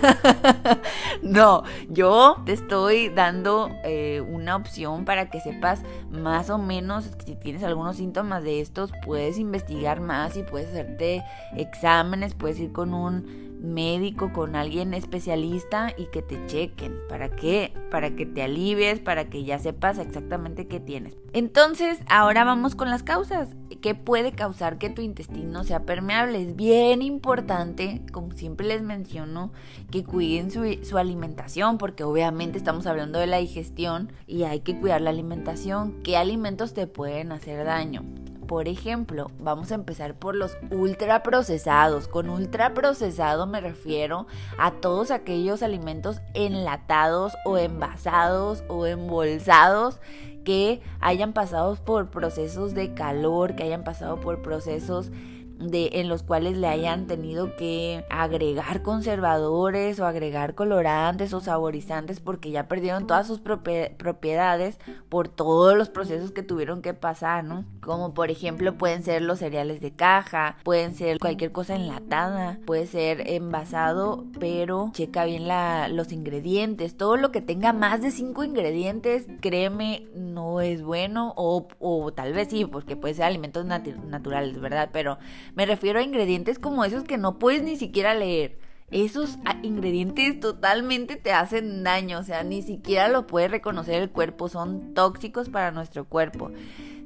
no, 1.22 1.62
yo 1.90 2.38
te 2.46 2.54
estoy 2.54 3.10
dando 3.10 3.68
eh, 3.84 4.22
una 4.26 4.56
opción 4.56 5.04
para 5.04 5.28
que 5.28 5.42
sepas 5.42 5.82
más 6.10 6.48
o 6.48 6.56
menos 6.56 7.10
si 7.26 7.36
tienes 7.36 7.62
algunos 7.64 7.96
síntomas 7.96 8.44
de 8.44 8.62
estos, 8.62 8.92
puedes 9.04 9.36
investigar 9.36 10.00
más 10.00 10.38
y 10.38 10.42
puedes 10.42 10.70
hacerte 10.70 11.22
exámenes, 11.54 12.32
puedes 12.32 12.58
ir 12.60 12.72
con 12.72 12.94
un 12.94 13.49
médico, 13.60 14.32
con 14.32 14.56
alguien 14.56 14.94
especialista 14.94 15.94
y 15.96 16.06
que 16.06 16.22
te 16.22 16.44
chequen. 16.46 16.94
¿Para 17.08 17.30
qué? 17.30 17.72
Para 17.90 18.14
que 18.16 18.26
te 18.26 18.42
alivies, 18.42 19.00
para 19.00 19.28
que 19.28 19.44
ya 19.44 19.58
sepas 19.58 19.98
exactamente 19.98 20.66
qué 20.66 20.80
tienes. 20.80 21.16
Entonces, 21.32 21.98
ahora 22.08 22.44
vamos 22.44 22.74
con 22.74 22.90
las 22.90 23.02
causas. 23.02 23.50
¿Qué 23.80 23.94
puede 23.94 24.32
causar 24.32 24.78
que 24.78 24.90
tu 24.90 25.02
intestino 25.02 25.64
sea 25.64 25.84
permeable? 25.84 26.42
Es 26.42 26.56
bien 26.56 27.02
importante, 27.02 28.02
como 28.12 28.32
siempre 28.32 28.66
les 28.66 28.82
menciono, 28.82 29.52
que 29.90 30.04
cuiden 30.04 30.50
su, 30.50 30.78
su 30.82 30.98
alimentación, 30.98 31.78
porque 31.78 32.04
obviamente 32.04 32.58
estamos 32.58 32.86
hablando 32.86 33.18
de 33.18 33.26
la 33.26 33.38
digestión 33.38 34.12
y 34.26 34.42
hay 34.42 34.60
que 34.60 34.78
cuidar 34.78 35.00
la 35.00 35.10
alimentación. 35.10 36.02
¿Qué 36.02 36.16
alimentos 36.16 36.74
te 36.74 36.86
pueden 36.86 37.32
hacer 37.32 37.64
daño? 37.64 38.04
Por 38.50 38.66
ejemplo, 38.66 39.30
vamos 39.38 39.70
a 39.70 39.76
empezar 39.76 40.14
por 40.14 40.34
los 40.34 40.58
ultraprocesados. 40.72 42.08
Con 42.08 42.28
ultraprocesado 42.28 43.46
me 43.46 43.60
refiero 43.60 44.26
a 44.58 44.72
todos 44.72 45.12
aquellos 45.12 45.62
alimentos 45.62 46.20
enlatados 46.34 47.34
o 47.44 47.58
envasados 47.58 48.64
o 48.66 48.86
embolsados 48.86 50.00
que 50.44 50.82
hayan 50.98 51.32
pasado 51.32 51.76
por 51.76 52.10
procesos 52.10 52.74
de 52.74 52.92
calor, 52.92 53.54
que 53.54 53.62
hayan 53.62 53.84
pasado 53.84 54.18
por 54.18 54.42
procesos 54.42 55.12
de, 55.60 55.90
en 55.94 56.08
los 56.08 56.22
cuales 56.22 56.56
le 56.56 56.66
hayan 56.66 57.06
tenido 57.06 57.56
que 57.56 58.04
agregar 58.10 58.82
conservadores 58.82 60.00
o 60.00 60.06
agregar 60.06 60.54
colorantes 60.54 61.32
o 61.34 61.40
saborizantes 61.40 62.20
porque 62.20 62.50
ya 62.50 62.68
perdieron 62.68 63.06
todas 63.06 63.26
sus 63.26 63.40
propiedades 63.40 64.78
por 65.08 65.28
todos 65.28 65.76
los 65.76 65.90
procesos 65.90 66.32
que 66.32 66.42
tuvieron 66.42 66.82
que 66.82 66.94
pasar, 66.94 67.44
¿no? 67.44 67.64
Como 67.80 68.14
por 68.14 68.30
ejemplo 68.30 68.76
pueden 68.76 69.02
ser 69.02 69.22
los 69.22 69.38
cereales 69.40 69.80
de 69.80 69.92
caja, 69.92 70.56
pueden 70.64 70.94
ser 70.94 71.18
cualquier 71.18 71.52
cosa 71.52 71.76
enlatada, 71.76 72.58
puede 72.64 72.86
ser 72.86 73.28
envasado, 73.28 74.24
pero 74.38 74.90
checa 74.94 75.24
bien 75.24 75.46
la, 75.46 75.88
los 75.88 76.12
ingredientes, 76.12 76.96
todo 76.96 77.16
lo 77.16 77.32
que 77.32 77.40
tenga 77.40 77.72
más 77.72 78.00
de 78.02 78.10
cinco 78.10 78.44
ingredientes, 78.44 79.26
créeme, 79.40 80.06
no 80.14 80.60
es 80.60 80.82
bueno 80.82 81.34
o, 81.36 81.68
o 81.78 82.12
tal 82.12 82.32
vez 82.32 82.48
sí, 82.48 82.64
porque 82.64 82.96
puede 82.96 83.14
ser 83.14 83.24
alimentos 83.24 83.64
naturales, 83.64 84.60
¿verdad? 84.60 84.90
Pero 84.92 85.18
me 85.54 85.66
refiero 85.66 85.98
a 85.98 86.02
ingredientes 86.02 86.58
como 86.58 86.84
esos 86.84 87.04
que 87.04 87.18
no 87.18 87.38
puedes 87.38 87.62
ni 87.62 87.76
siquiera 87.76 88.14
leer. 88.14 88.58
Esos 88.90 89.38
ah, 89.44 89.56
ingredientes 89.62 90.40
totalmente 90.40 91.14
te 91.14 91.32
hacen 91.32 91.84
daño, 91.84 92.18
o 92.18 92.22
sea, 92.24 92.42
ni 92.42 92.62
siquiera 92.62 93.08
lo 93.08 93.26
puede 93.26 93.46
reconocer 93.46 94.02
el 94.02 94.10
cuerpo, 94.10 94.48
son 94.48 94.94
tóxicos 94.94 95.48
para 95.48 95.70
nuestro 95.70 96.04
cuerpo. 96.06 96.50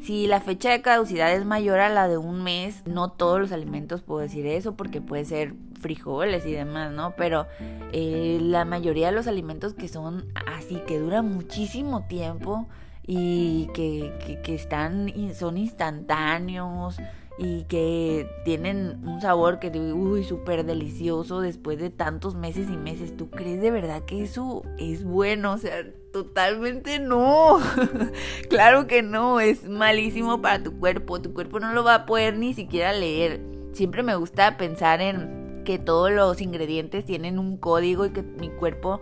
Si 0.00 0.26
la 0.26 0.40
fecha 0.40 0.70
de 0.70 0.80
caducidad 0.80 1.32
es 1.32 1.44
mayor 1.44 1.80
a 1.80 1.90
la 1.90 2.08
de 2.08 2.16
un 2.16 2.42
mes, 2.42 2.82
no 2.86 3.10
todos 3.10 3.38
los 3.38 3.52
alimentos 3.52 4.02
puedo 4.02 4.20
decir 4.20 4.46
eso 4.46 4.76
porque 4.76 5.02
puede 5.02 5.26
ser 5.26 5.54
frijoles 5.80 6.46
y 6.46 6.52
demás, 6.52 6.90
¿no? 6.90 7.14
Pero 7.16 7.46
eh, 7.92 8.38
la 8.40 8.64
mayoría 8.64 9.08
de 9.08 9.12
los 9.12 9.26
alimentos 9.26 9.74
que 9.74 9.88
son 9.88 10.26
así, 10.46 10.82
que 10.86 10.98
duran 10.98 11.34
muchísimo 11.34 12.06
tiempo 12.06 12.66
y 13.06 13.68
que, 13.74 14.40
que 14.42 14.54
están, 14.54 15.12
son 15.34 15.58
instantáneos, 15.58 16.96
y 17.36 17.64
que 17.64 18.28
tienen 18.44 19.00
un 19.04 19.20
sabor 19.20 19.58
que 19.58 19.68
uy, 19.70 20.22
súper 20.22 20.64
delicioso 20.64 21.40
después 21.40 21.78
de 21.78 21.90
tantos 21.90 22.34
meses 22.34 22.68
y 22.68 22.76
meses. 22.76 23.16
¿Tú 23.16 23.28
crees 23.28 23.60
de 23.60 23.70
verdad 23.70 24.02
que 24.04 24.22
eso 24.22 24.62
es 24.78 25.04
bueno? 25.04 25.52
O 25.52 25.58
sea, 25.58 25.84
totalmente 26.12 27.00
no. 27.00 27.58
claro 28.48 28.86
que 28.86 29.02
no, 29.02 29.40
es 29.40 29.68
malísimo 29.68 30.40
para 30.40 30.62
tu 30.62 30.78
cuerpo. 30.78 31.20
Tu 31.20 31.34
cuerpo 31.34 31.58
no 31.58 31.72
lo 31.72 31.82
va 31.82 31.94
a 31.94 32.06
poder 32.06 32.38
ni 32.38 32.54
siquiera 32.54 32.92
leer. 32.92 33.40
Siempre 33.72 34.04
me 34.04 34.14
gusta 34.14 34.56
pensar 34.56 35.00
en 35.00 35.62
que 35.64 35.78
todos 35.78 36.12
los 36.12 36.40
ingredientes 36.40 37.04
tienen 37.04 37.38
un 37.38 37.56
código 37.56 38.06
y 38.06 38.10
que 38.10 38.22
mi 38.22 38.50
cuerpo 38.50 39.00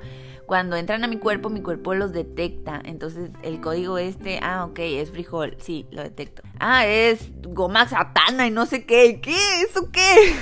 cuando 0.52 0.76
entran 0.76 1.02
a 1.02 1.06
mi 1.09 1.16
cuerpo, 1.16 1.49
mi 1.49 1.62
cuerpo 1.62 1.94
los 1.94 2.12
detecta. 2.12 2.78
Entonces 2.85 3.30
el 3.42 3.62
código 3.62 3.97
este, 3.97 4.38
ah, 4.42 4.66
ok, 4.66 4.80
es 4.80 5.11
frijol, 5.11 5.56
sí, 5.59 5.87
lo 5.90 6.02
detecto. 6.02 6.42
Ah, 6.61 6.85
es 6.85 7.30
goma 7.42 7.88
satana 7.88 8.47
y 8.47 8.50
no 8.50 8.66
sé 8.66 8.85
qué. 8.85 9.23
¿Qué? 9.23 9.35
¿Eso 9.62 9.90
qué? 9.90 10.35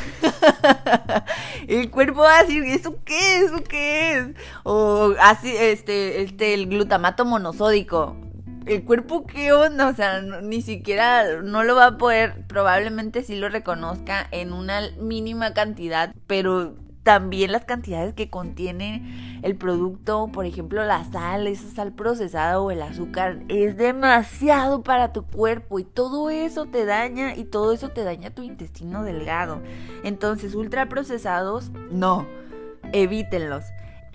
el 1.69 1.93
cuerpo 1.93 2.23
va 2.23 2.39
a 2.39 2.43
decir, 2.43 2.65
¿eso 2.65 2.99
qué? 3.05 3.39
¿Eso 3.45 3.63
qué 3.63 4.19
es? 4.19 4.27
O 4.65 5.15
así, 5.21 5.55
este, 5.57 6.23
este, 6.23 6.55
el 6.55 6.67
glutamato 6.67 7.25
monosódico 7.25 8.17
el 8.67 8.85
cuerpo 8.85 9.27
qué 9.27 9.53
onda, 9.53 9.89
o 9.89 9.95
sea, 9.95 10.23
ni 10.23 10.61
siquiera 10.61 11.41
no 11.41 11.63
lo 11.63 11.77
va 11.77 11.87
a 11.87 11.99
poder, 11.99 12.47
probablemente 12.49 13.23
sí 13.23 13.37
lo 13.37 13.49
reconozca 13.49 14.27
en 14.33 14.53
una 14.53 14.91
mínima 14.99 15.55
cantidad, 15.55 16.15
pero 16.27 16.75
también 17.11 17.51
las 17.51 17.65
cantidades 17.65 18.15
que 18.15 18.31
contiene 18.31 19.41
el 19.43 19.57
producto, 19.57 20.29
por 20.33 20.47
ejemplo 20.47 20.85
la 20.85 21.03
sal, 21.11 21.49
esa 21.49 21.69
sal 21.75 21.91
procesada 21.91 22.61
o 22.61 22.71
el 22.71 22.81
azúcar, 22.81 23.41
es 23.49 23.77
demasiado 23.77 24.85
para 24.85 25.13
tu 25.13 25.25
cuerpo 25.25 25.81
y 25.81 25.85
todo 25.85 26.31
eso 26.31 26.67
te 26.67 26.85
daña 26.85 27.35
y 27.35 27.43
todo 27.43 27.73
eso 27.73 27.89
te 27.89 28.05
daña 28.05 28.31
tu 28.31 28.45
intestino 28.45 29.03
delgado. 29.03 29.61
Entonces, 30.05 30.55
ultraprocesados, 30.55 31.73
no, 31.91 32.29
evítenlos. 32.93 33.65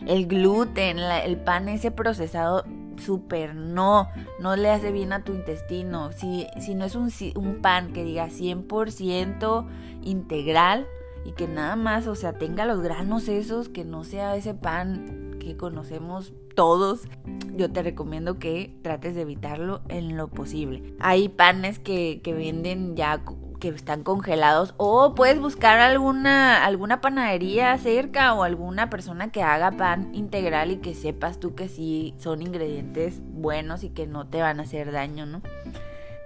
El 0.07 0.27
gluten, 0.27 0.97
el 0.99 1.35
pan 1.35 1.67
ese 1.67 1.91
procesado, 1.91 2.63
súper 2.95 3.55
no, 3.55 4.07
no 4.39 4.55
le 4.55 4.69
hace 4.69 4.93
bien 4.93 5.11
a 5.11 5.25
tu 5.25 5.33
intestino. 5.33 6.13
Si, 6.13 6.47
si 6.61 6.75
no 6.75 6.85
es 6.85 6.95
un, 6.95 7.11
un 7.35 7.61
pan 7.61 7.91
que 7.91 8.05
diga 8.05 8.29
100% 8.29 9.67
integral, 10.01 10.87
y 11.25 11.31
que 11.31 11.47
nada 11.47 11.75
más, 11.75 12.07
o 12.07 12.15
sea, 12.15 12.33
tenga 12.33 12.65
los 12.65 12.81
granos 12.81 13.27
esos, 13.27 13.67
que 13.67 13.83
no 13.83 14.03
sea 14.03 14.35
ese 14.35 14.53
pan 14.53 15.35
que 15.39 15.57
conocemos 15.57 16.33
todos, 16.55 17.07
yo 17.55 17.71
te 17.71 17.83
recomiendo 17.83 18.39
que 18.39 18.77
trates 18.81 19.15
de 19.15 19.21
evitarlo 19.21 19.81
en 19.89 20.15
lo 20.17 20.27
posible. 20.29 20.95
Hay 20.99 21.29
panes 21.29 21.79
que, 21.79 22.21
que 22.23 22.33
venden 22.33 22.95
ya 22.95 23.21
que 23.59 23.69
están 23.69 24.03
congelados 24.03 24.73
o 24.77 25.15
puedes 25.15 25.39
buscar 25.39 25.79
alguna 25.79 26.65
alguna 26.65 26.99
panadería 27.01 27.77
cerca 27.77 28.33
o 28.33 28.43
alguna 28.43 28.89
persona 28.89 29.31
que 29.31 29.43
haga 29.43 29.71
pan 29.71 30.13
integral 30.13 30.71
y 30.71 30.77
que 30.77 30.93
sepas 30.93 31.39
tú 31.39 31.55
que 31.55 31.69
sí 31.69 32.13
son 32.17 32.41
ingredientes 32.41 33.21
buenos 33.23 33.83
y 33.83 33.89
que 33.89 34.07
no 34.07 34.27
te 34.27 34.41
van 34.41 34.59
a 34.59 34.63
hacer 34.63 34.91
daño, 34.91 35.25
¿no? 35.25 35.41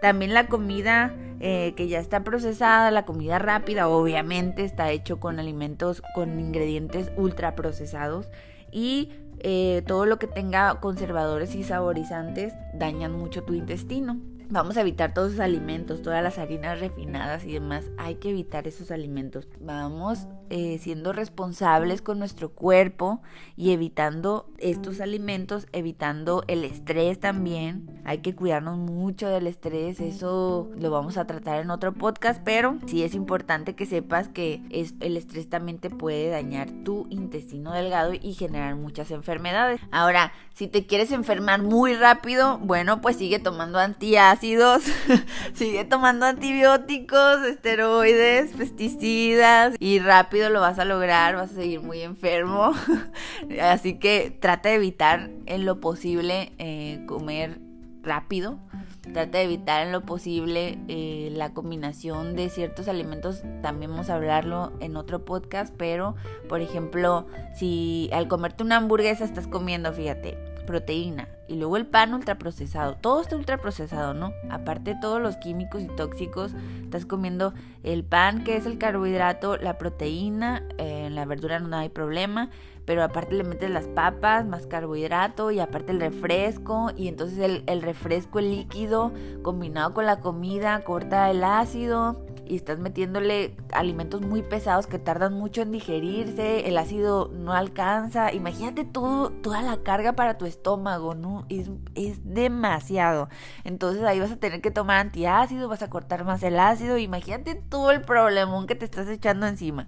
También 0.02 0.34
la 0.34 0.48
comida 0.48 1.14
eh, 1.40 1.74
que 1.76 1.88
ya 1.88 2.00
está 2.00 2.24
procesada, 2.24 2.92
la 2.92 3.06
comida 3.06 3.40
rápida, 3.40 3.88
obviamente 3.88 4.66
está 4.66 4.92
hecho 4.92 5.20
con 5.20 5.40
alimentos, 5.40 6.02
con 6.14 6.40
ingredientes 6.40 7.12
ultra 7.16 7.56
procesados 7.56 8.28
y 8.72 9.12
eh, 9.40 9.84
todo 9.88 10.06
lo 10.06 10.20
que 10.20 10.28
tenga 10.28 10.80
conservadores 10.82 11.56
y 11.56 11.64
saborizantes 11.64 12.54
dañan 12.74 13.14
mucho 13.14 13.44
tu 13.44 13.54
intestino. 13.54 14.20
Vamos 14.50 14.78
a 14.78 14.82
evitar 14.82 15.14
todos 15.14 15.30
esos 15.30 15.42
alimentos, 15.42 16.02
todas 16.02 16.24
las 16.24 16.40
harinas 16.40 16.80
refinadas 16.80 17.46
y 17.46 17.54
demás. 17.54 17.86
Hay 17.98 18.16
que 18.16 18.32
evitar 18.32 18.68
esos 18.68 18.92
alimentos. 18.92 19.48
Vamos 19.60 20.28
eh, 20.50 20.80
siendo 20.82 21.14
responsables 21.14 22.02
con 22.02 22.20
nuestro 22.20 22.50
cuerpo 22.50 23.22
y 23.56 23.72
evitando 23.72 24.50
estos 24.58 25.02
alimentos, 25.02 25.68
evitando 25.72 26.44
el 26.48 26.64
estrés 26.64 27.20
también. 27.20 28.02
Hay 28.06 28.20
que 28.20 28.36
cuidarnos 28.36 28.78
mucho 28.78 29.28
del 29.28 29.48
estrés. 29.48 30.00
Eso 30.00 30.70
lo 30.78 30.92
vamos 30.92 31.18
a 31.18 31.26
tratar 31.26 31.60
en 31.60 31.72
otro 31.72 31.94
podcast, 31.94 32.42
pero 32.44 32.78
sí 32.88 33.04
es 33.04 33.16
importante 33.16 33.76
que 33.76 33.86
sepas 33.86 34.28
que 34.28 34.62
el 35.00 35.18
estrés 35.18 35.50
también 35.50 35.80
te 35.80 35.90
puede 35.90 36.30
dañar 36.30 36.70
tu 36.84 37.08
intestino 37.10 37.72
delgado 37.74 38.14
y 38.14 38.34
generar 38.34 38.76
muchas 38.76 39.12
enfermedades. 39.12 39.82
Ahora, 39.92 40.34
si 40.54 40.68
te 40.68 40.86
quieres 40.86 41.12
enfermar 41.12 41.62
muy 41.62 41.96
rápido, 41.96 42.58
bueno, 42.60 43.02
pues 43.02 43.16
sigue 43.16 43.40
tomando 43.40 43.80
antiácidos 43.80 44.20
ácidos, 44.30 44.84
sigue 45.54 45.86
tomando 45.86 46.26
antibióticos, 46.26 47.46
esteroides, 47.46 48.52
pesticidas 48.52 49.76
y 49.80 50.00
rápido 50.00 50.39
lo 50.48 50.62
vas 50.62 50.80
a 50.80 50.86
lograr, 50.86 51.36
vas 51.36 51.52
a 51.52 51.56
seguir 51.56 51.82
muy 51.82 52.02
enfermo. 52.02 52.72
Así 53.62 53.96
que 54.00 54.32
trata 54.32 54.70
de 54.70 54.76
evitar 54.76 55.30
en 55.46 55.66
lo 55.66 55.82
posible 55.82 56.54
eh, 56.58 57.04
comer 57.06 57.60
rápido. 58.02 58.60
Trata 59.02 59.40
de 59.40 59.44
evitar 59.44 59.86
en 59.86 59.92
lo 59.92 60.02
posible 60.02 60.78
eh, 60.88 61.30
la 61.34 61.54
combinación 61.54 62.36
de 62.36 62.50
ciertos 62.50 62.88
alimentos. 62.88 63.44
También 63.62 63.92
vamos 63.92 64.10
a 64.10 64.16
hablarlo 64.16 64.72
en 64.80 64.96
otro 64.96 65.26
podcast. 65.26 65.74
Pero, 65.78 66.16
por 66.48 66.62
ejemplo, 66.62 67.28
si 67.56 68.10
al 68.14 68.28
comerte 68.28 68.64
una 68.64 68.78
hamburguesa 68.78 69.26
estás 69.26 69.48
comiendo, 69.48 69.92
fíjate, 69.92 70.38
proteína 70.70 71.28
y 71.48 71.56
luego 71.56 71.78
el 71.78 71.88
pan 71.88 72.14
ultraprocesado. 72.14 72.94
Todo 72.94 73.22
está 73.22 73.36
ultraprocesado, 73.36 74.14
¿no? 74.14 74.34
Aparte 74.52 74.94
de 74.94 75.02
todos 75.02 75.20
los 75.20 75.36
químicos 75.38 75.82
y 75.82 75.88
tóxicos, 75.88 76.54
estás 76.84 77.08
comiendo 77.08 77.56
el 77.82 78.04
pan 78.04 78.44
que 78.44 78.56
es 78.56 78.68
el 78.68 78.78
carbohidrato, 78.78 79.58
la 79.58 79.80
proteína, 79.80 80.62
eh, 80.78 81.08
en 81.08 81.16
la 81.16 81.26
verdura 81.26 81.60
no 81.60 81.76
hay 81.76 81.90
problema, 81.90 82.52
pero 82.86 83.04
aparte 83.04 83.34
le 83.34 83.44
metes 83.44 83.72
las 83.72 83.88
papas, 83.88 84.46
más 84.46 84.68
carbohidrato 84.68 85.50
y 85.50 85.60
aparte 85.60 85.92
el 85.92 86.00
refresco 86.00 86.92
y 86.96 87.08
entonces 87.08 87.40
el, 87.40 87.64
el 87.66 87.82
refresco, 87.82 88.38
el 88.38 88.52
líquido 88.52 89.12
combinado 89.42 89.96
con 89.96 90.06
la 90.06 90.20
comida 90.20 90.84
corta 90.84 91.32
el 91.32 91.44
ácido 91.44 92.24
y 92.50 92.56
estás 92.56 92.80
metiéndole 92.80 93.56
alimentos 93.72 94.22
muy 94.22 94.42
pesados 94.42 94.88
que 94.88 94.98
tardan 94.98 95.34
mucho 95.36 95.62
en 95.62 95.72
digerirse, 95.72 96.68
el 96.68 96.78
ácido 96.78 97.32
no 97.34 97.54
alcanza, 97.54 98.34
imagínate 98.34 98.84
todo, 98.84 99.30
toda 99.30 99.62
la 99.62 99.78
carga 99.84 100.14
para 100.14 100.38
tu 100.38 100.46
estómago, 100.46 101.14
¿no? 101.14 101.46
Es, 101.48 101.70
es 101.94 102.20
demasiado. 102.24 103.30
Entonces 103.64 104.04
ahí 104.04 104.20
vas 104.20 104.32
a 104.32 104.38
tener 104.38 104.62
que 104.62 104.72
tomar 104.72 104.98
antiácido, 104.98 105.70
vas 105.70 105.84
a 105.84 105.90
cortar 105.90 106.26
más 106.26 106.42
el 106.44 106.60
ácido, 106.60 106.98
imagínate 106.98 107.56
todo 107.56 107.92
el 107.92 108.02
problemón 108.02 108.66
que 108.66 108.76
te 108.76 108.86
estás 108.86 109.08
echando 109.08 109.46
encima. 109.46 109.88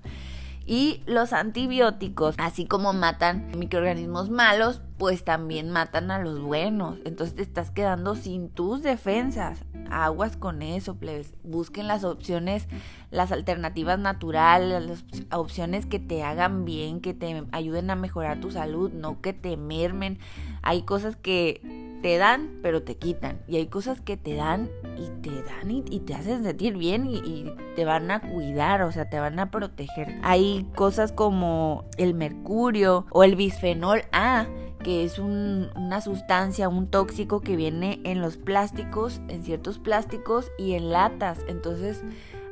Y 0.65 1.02
los 1.08 1.34
antibióticos, 1.34 2.36
así 2.38 2.65
como 2.67 2.93
matan 2.93 3.52
microorganismos 3.58 4.30
malos, 4.30 4.82
pues 5.02 5.24
también 5.24 5.72
matan 5.72 6.12
a 6.12 6.20
los 6.20 6.40
buenos. 6.40 7.00
Entonces 7.06 7.36
te 7.36 7.42
estás 7.42 7.72
quedando 7.72 8.14
sin 8.14 8.50
tus 8.50 8.84
defensas 8.84 9.66
aguas 9.90 10.38
con 10.38 10.62
eso, 10.62 10.94
plebes. 10.94 11.34
Busquen 11.44 11.88
las 11.88 12.04
opciones, 12.04 12.68
las 13.10 13.32
alternativas 13.32 13.98
naturales, 13.98 14.86
las 14.86 15.04
opciones 15.32 15.88
que 15.88 15.98
te 15.98 16.22
hagan 16.22 16.66
bien, 16.66 17.02
que 17.02 17.16
te 17.16 17.44
ayuden 17.52 17.90
a 17.90 17.96
mejorar 17.96 18.40
tu 18.40 18.52
salud, 18.52 18.92
no 18.92 19.22
que 19.22 19.34
te 19.34 19.58
mermen. 19.58 20.20
Hay 20.62 20.84
cosas 20.84 21.16
que 21.16 21.98
te 22.04 22.20
dan, 22.20 22.60
pero 22.62 22.84
te 22.84 22.96
quitan. 22.96 23.40
Y 23.48 23.58
hay 23.58 23.66
cosas 23.66 24.02
que 24.02 24.18
te 24.18 24.36
dan 24.36 24.70
y 25.00 25.10
te 25.22 25.32
dan 25.32 25.72
y, 25.72 25.82
te 25.82 26.14
hacen 26.14 26.44
sentir 26.44 26.78
bien 26.78 27.08
y, 27.08 27.16
y, 27.16 27.52
te 27.76 27.86
van 27.86 28.12
a 28.12 28.22
cuidar, 28.22 28.84
o 28.84 28.92
sea, 28.92 29.10
te 29.10 29.20
van 29.20 29.40
a 29.40 29.50
proteger. 29.50 30.20
Hay 30.22 30.68
cosas 30.76 31.12
como 31.12 31.86
el 31.98 32.14
mercurio 32.14 33.08
o 33.10 33.24
el 33.24 33.36
bisfenol 33.36 34.04
A 34.12 34.46
que 34.84 35.04
es 35.04 35.20
una 35.20 36.02
sustancia, 36.02 36.70
un 36.70 36.88
tóxico 36.88 37.41
que 37.41 37.56
viene 37.56 38.00
en 38.04 38.22
los 38.22 38.38
plásticos, 38.38 39.22
en 39.28 39.44
ciertos 39.44 39.80
plásticos 39.80 40.52
y 40.58 40.74
en 40.74 40.91
latas. 40.91 41.39
Entonces 41.48 42.04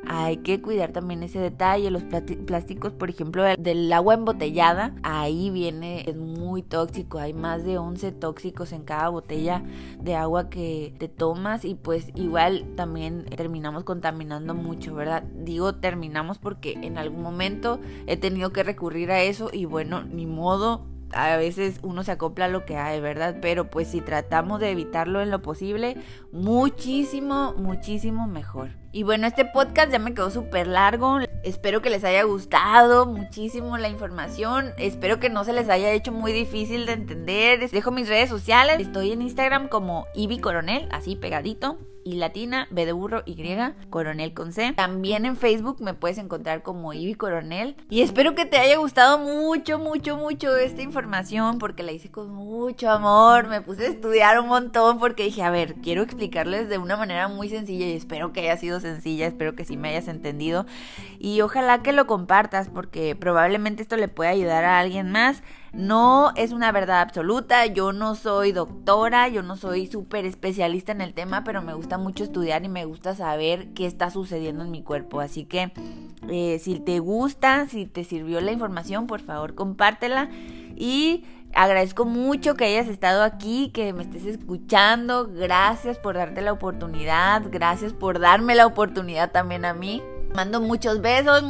hay 0.06 0.38
que 0.38 0.62
cuidar 0.62 0.92
también 0.92 1.22
ese 1.22 1.38
detalle. 1.38 1.90
Los 1.90 2.04
plásticos, 2.04 2.92
por 2.92 3.10
ejemplo, 3.10 3.44
del 3.58 3.92
agua 3.92 4.14
embotellada, 4.14 4.94
ahí 5.02 5.50
viene, 5.50 6.04
es 6.08 6.16
muy 6.16 6.62
tóxico. 6.62 7.18
Hay 7.18 7.32
más 7.32 7.64
de 7.64 7.78
11 7.78 8.12
tóxicos 8.12 8.72
en 8.72 8.82
cada 8.82 9.08
botella 9.08 9.62
de 10.00 10.14
agua 10.14 10.48
que 10.48 10.94
te 10.98 11.08
tomas 11.08 11.64
y 11.64 11.74
pues 11.74 12.08
igual 12.14 12.64
también 12.76 13.24
terminamos 13.36 13.84
contaminando 13.84 14.54
mucho, 14.54 14.94
¿verdad? 14.94 15.22
Digo 15.22 15.74
terminamos 15.76 16.38
porque 16.38 16.78
en 16.82 16.98
algún 16.98 17.22
momento 17.22 17.78
he 18.06 18.16
tenido 18.16 18.52
que 18.52 18.62
recurrir 18.62 19.10
a 19.10 19.22
eso 19.22 19.50
y 19.52 19.64
bueno, 19.64 20.02
ni 20.02 20.26
modo, 20.26 20.86
a 21.12 21.36
veces 21.36 21.80
uno 21.82 22.02
se 22.04 22.12
acopla 22.12 22.46
a 22.46 22.48
lo 22.48 22.64
que 22.64 22.76
hay, 22.76 23.00
¿verdad? 23.00 23.36
Pero 23.40 23.70
pues 23.70 23.88
si 23.88 24.00
tratamos 24.00 24.60
de 24.60 24.70
evitarlo 24.70 25.20
en 25.20 25.30
lo 25.30 25.42
posible, 25.42 25.96
muchísimo, 26.32 27.54
muchísimo 27.56 28.26
mejor. 28.26 28.70
Y 28.92 29.04
bueno, 29.04 29.26
este 29.26 29.44
podcast 29.44 29.92
ya 29.92 29.98
me 29.98 30.14
quedó 30.14 30.30
súper 30.30 30.66
largo. 30.66 31.18
Espero 31.44 31.80
que 31.80 31.90
les 31.90 32.02
haya 32.02 32.24
gustado 32.24 33.06
muchísimo 33.06 33.78
la 33.78 33.88
información. 33.88 34.72
Espero 34.78 35.20
que 35.20 35.30
no 35.30 35.44
se 35.44 35.52
les 35.52 35.68
haya 35.68 35.92
hecho 35.92 36.10
muy 36.10 36.32
difícil 36.32 36.86
de 36.86 36.92
entender. 36.92 37.70
Dejo 37.70 37.92
mis 37.92 38.08
redes 38.08 38.28
sociales. 38.28 38.80
Estoy 38.80 39.12
en 39.12 39.22
Instagram 39.22 39.68
como 39.68 40.06
Ivy 40.14 40.38
Coronel, 40.38 40.88
así 40.90 41.14
pegadito 41.14 41.78
y 42.04 42.14
latina, 42.14 42.66
B 42.70 42.86
de 42.86 42.92
burro, 42.92 43.22
Y, 43.26 43.40
Coronel 43.90 44.34
con 44.34 44.52
C. 44.52 44.72
También 44.76 45.24
en 45.24 45.36
Facebook 45.36 45.80
me 45.80 45.94
puedes 45.94 46.18
encontrar 46.18 46.62
como 46.62 46.92
Ivy 46.92 47.14
Coronel. 47.14 47.76
Y 47.88 48.02
espero 48.02 48.34
que 48.34 48.44
te 48.44 48.58
haya 48.58 48.76
gustado 48.76 49.18
mucho, 49.18 49.78
mucho, 49.78 50.16
mucho 50.16 50.56
esta 50.56 50.82
información 50.82 51.58
porque 51.58 51.82
la 51.82 51.92
hice 51.92 52.10
con 52.10 52.30
mucho 52.30 52.90
amor. 52.90 53.48
Me 53.48 53.60
puse 53.60 53.86
a 53.86 53.88
estudiar 53.88 54.38
un 54.40 54.48
montón 54.48 54.98
porque 54.98 55.24
dije, 55.24 55.42
a 55.42 55.50
ver, 55.50 55.74
quiero 55.76 56.02
explicarles 56.02 56.68
de 56.68 56.78
una 56.78 56.96
manera 56.96 57.28
muy 57.28 57.48
sencilla 57.48 57.86
y 57.86 57.92
espero 57.92 58.32
que 58.32 58.40
haya 58.40 58.56
sido 58.56 58.80
sencilla, 58.80 59.26
espero 59.26 59.54
que 59.54 59.64
sí 59.64 59.76
me 59.76 59.90
hayas 59.90 60.08
entendido. 60.08 60.66
Y 61.18 61.40
ojalá 61.40 61.82
que 61.82 61.92
lo 61.92 62.06
compartas 62.06 62.68
porque 62.68 63.16
probablemente 63.16 63.82
esto 63.82 63.96
le 63.96 64.08
pueda 64.08 64.30
ayudar 64.30 64.64
a 64.64 64.78
alguien 64.78 65.10
más. 65.10 65.42
No 65.72 66.32
es 66.34 66.52
una 66.52 66.72
verdad 66.72 67.00
absoluta, 67.00 67.66
yo 67.66 67.92
no 67.92 68.16
soy 68.16 68.52
doctora, 68.52 69.28
yo 69.28 69.42
no 69.42 69.56
soy 69.56 69.86
súper 69.86 70.24
especialista 70.26 70.90
en 70.90 71.00
el 71.00 71.14
tema, 71.14 71.44
pero 71.44 71.62
me 71.62 71.74
gusta 71.74 71.96
mucho 71.96 72.24
estudiar 72.24 72.64
y 72.64 72.68
me 72.68 72.84
gusta 72.84 73.14
saber 73.14 73.68
qué 73.68 73.86
está 73.86 74.10
sucediendo 74.10 74.64
en 74.64 74.72
mi 74.72 74.82
cuerpo. 74.82 75.20
Así 75.20 75.44
que 75.44 75.72
eh, 76.28 76.58
si 76.58 76.80
te 76.80 76.98
gusta, 76.98 77.66
si 77.66 77.86
te 77.86 78.04
sirvió 78.04 78.40
la 78.40 78.52
información, 78.52 79.06
por 79.06 79.20
favor 79.20 79.54
compártela. 79.54 80.28
Y 80.76 81.24
agradezco 81.54 82.04
mucho 82.04 82.54
que 82.54 82.64
hayas 82.64 82.88
estado 82.88 83.22
aquí, 83.22 83.70
que 83.72 83.92
me 83.92 84.02
estés 84.02 84.26
escuchando. 84.26 85.28
Gracias 85.28 85.98
por 85.98 86.16
darte 86.16 86.40
la 86.42 86.52
oportunidad, 86.52 87.42
gracias 87.50 87.92
por 87.92 88.18
darme 88.18 88.54
la 88.54 88.66
oportunidad 88.66 89.30
también 89.30 89.64
a 89.64 89.74
mí. 89.74 90.02
Mando 90.34 90.60
muchos 90.60 91.00
besos, 91.00 91.42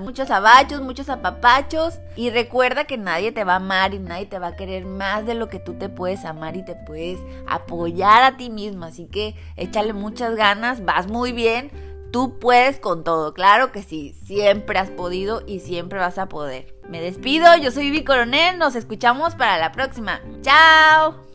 muchos 0.00 0.30
abachos, 0.30 0.80
muchos 0.80 1.08
apapachos. 1.08 2.00
Y 2.16 2.30
recuerda 2.30 2.84
que 2.84 2.98
nadie 2.98 3.32
te 3.32 3.44
va 3.44 3.54
a 3.54 3.56
amar 3.56 3.94
y 3.94 3.98
nadie 3.98 4.26
te 4.26 4.38
va 4.38 4.48
a 4.48 4.56
querer 4.56 4.84
más 4.84 5.26
de 5.26 5.34
lo 5.34 5.48
que 5.48 5.60
tú 5.60 5.74
te 5.74 5.88
puedes 5.88 6.24
amar 6.24 6.56
y 6.56 6.64
te 6.64 6.74
puedes 6.74 7.18
apoyar 7.46 8.24
a 8.24 8.36
ti 8.36 8.50
mismo. 8.50 8.84
Así 8.84 9.06
que 9.06 9.34
échale 9.56 9.92
muchas 9.92 10.34
ganas, 10.34 10.84
vas 10.84 11.06
muy 11.06 11.32
bien. 11.32 11.70
Tú 12.12 12.38
puedes 12.38 12.78
con 12.78 13.04
todo, 13.04 13.34
claro 13.34 13.72
que 13.72 13.82
sí, 13.82 14.14
siempre 14.24 14.78
has 14.78 14.90
podido 14.90 15.42
y 15.46 15.60
siempre 15.60 15.98
vas 15.98 16.18
a 16.18 16.28
poder. 16.28 16.74
Me 16.88 17.00
despido, 17.00 17.56
yo 17.56 17.70
soy 17.70 17.90
Vivi 17.90 18.04
Coronel, 18.04 18.58
nos 18.58 18.74
escuchamos 18.74 19.34
para 19.34 19.58
la 19.58 19.72
próxima. 19.72 20.20
¡Chao! 20.40 21.25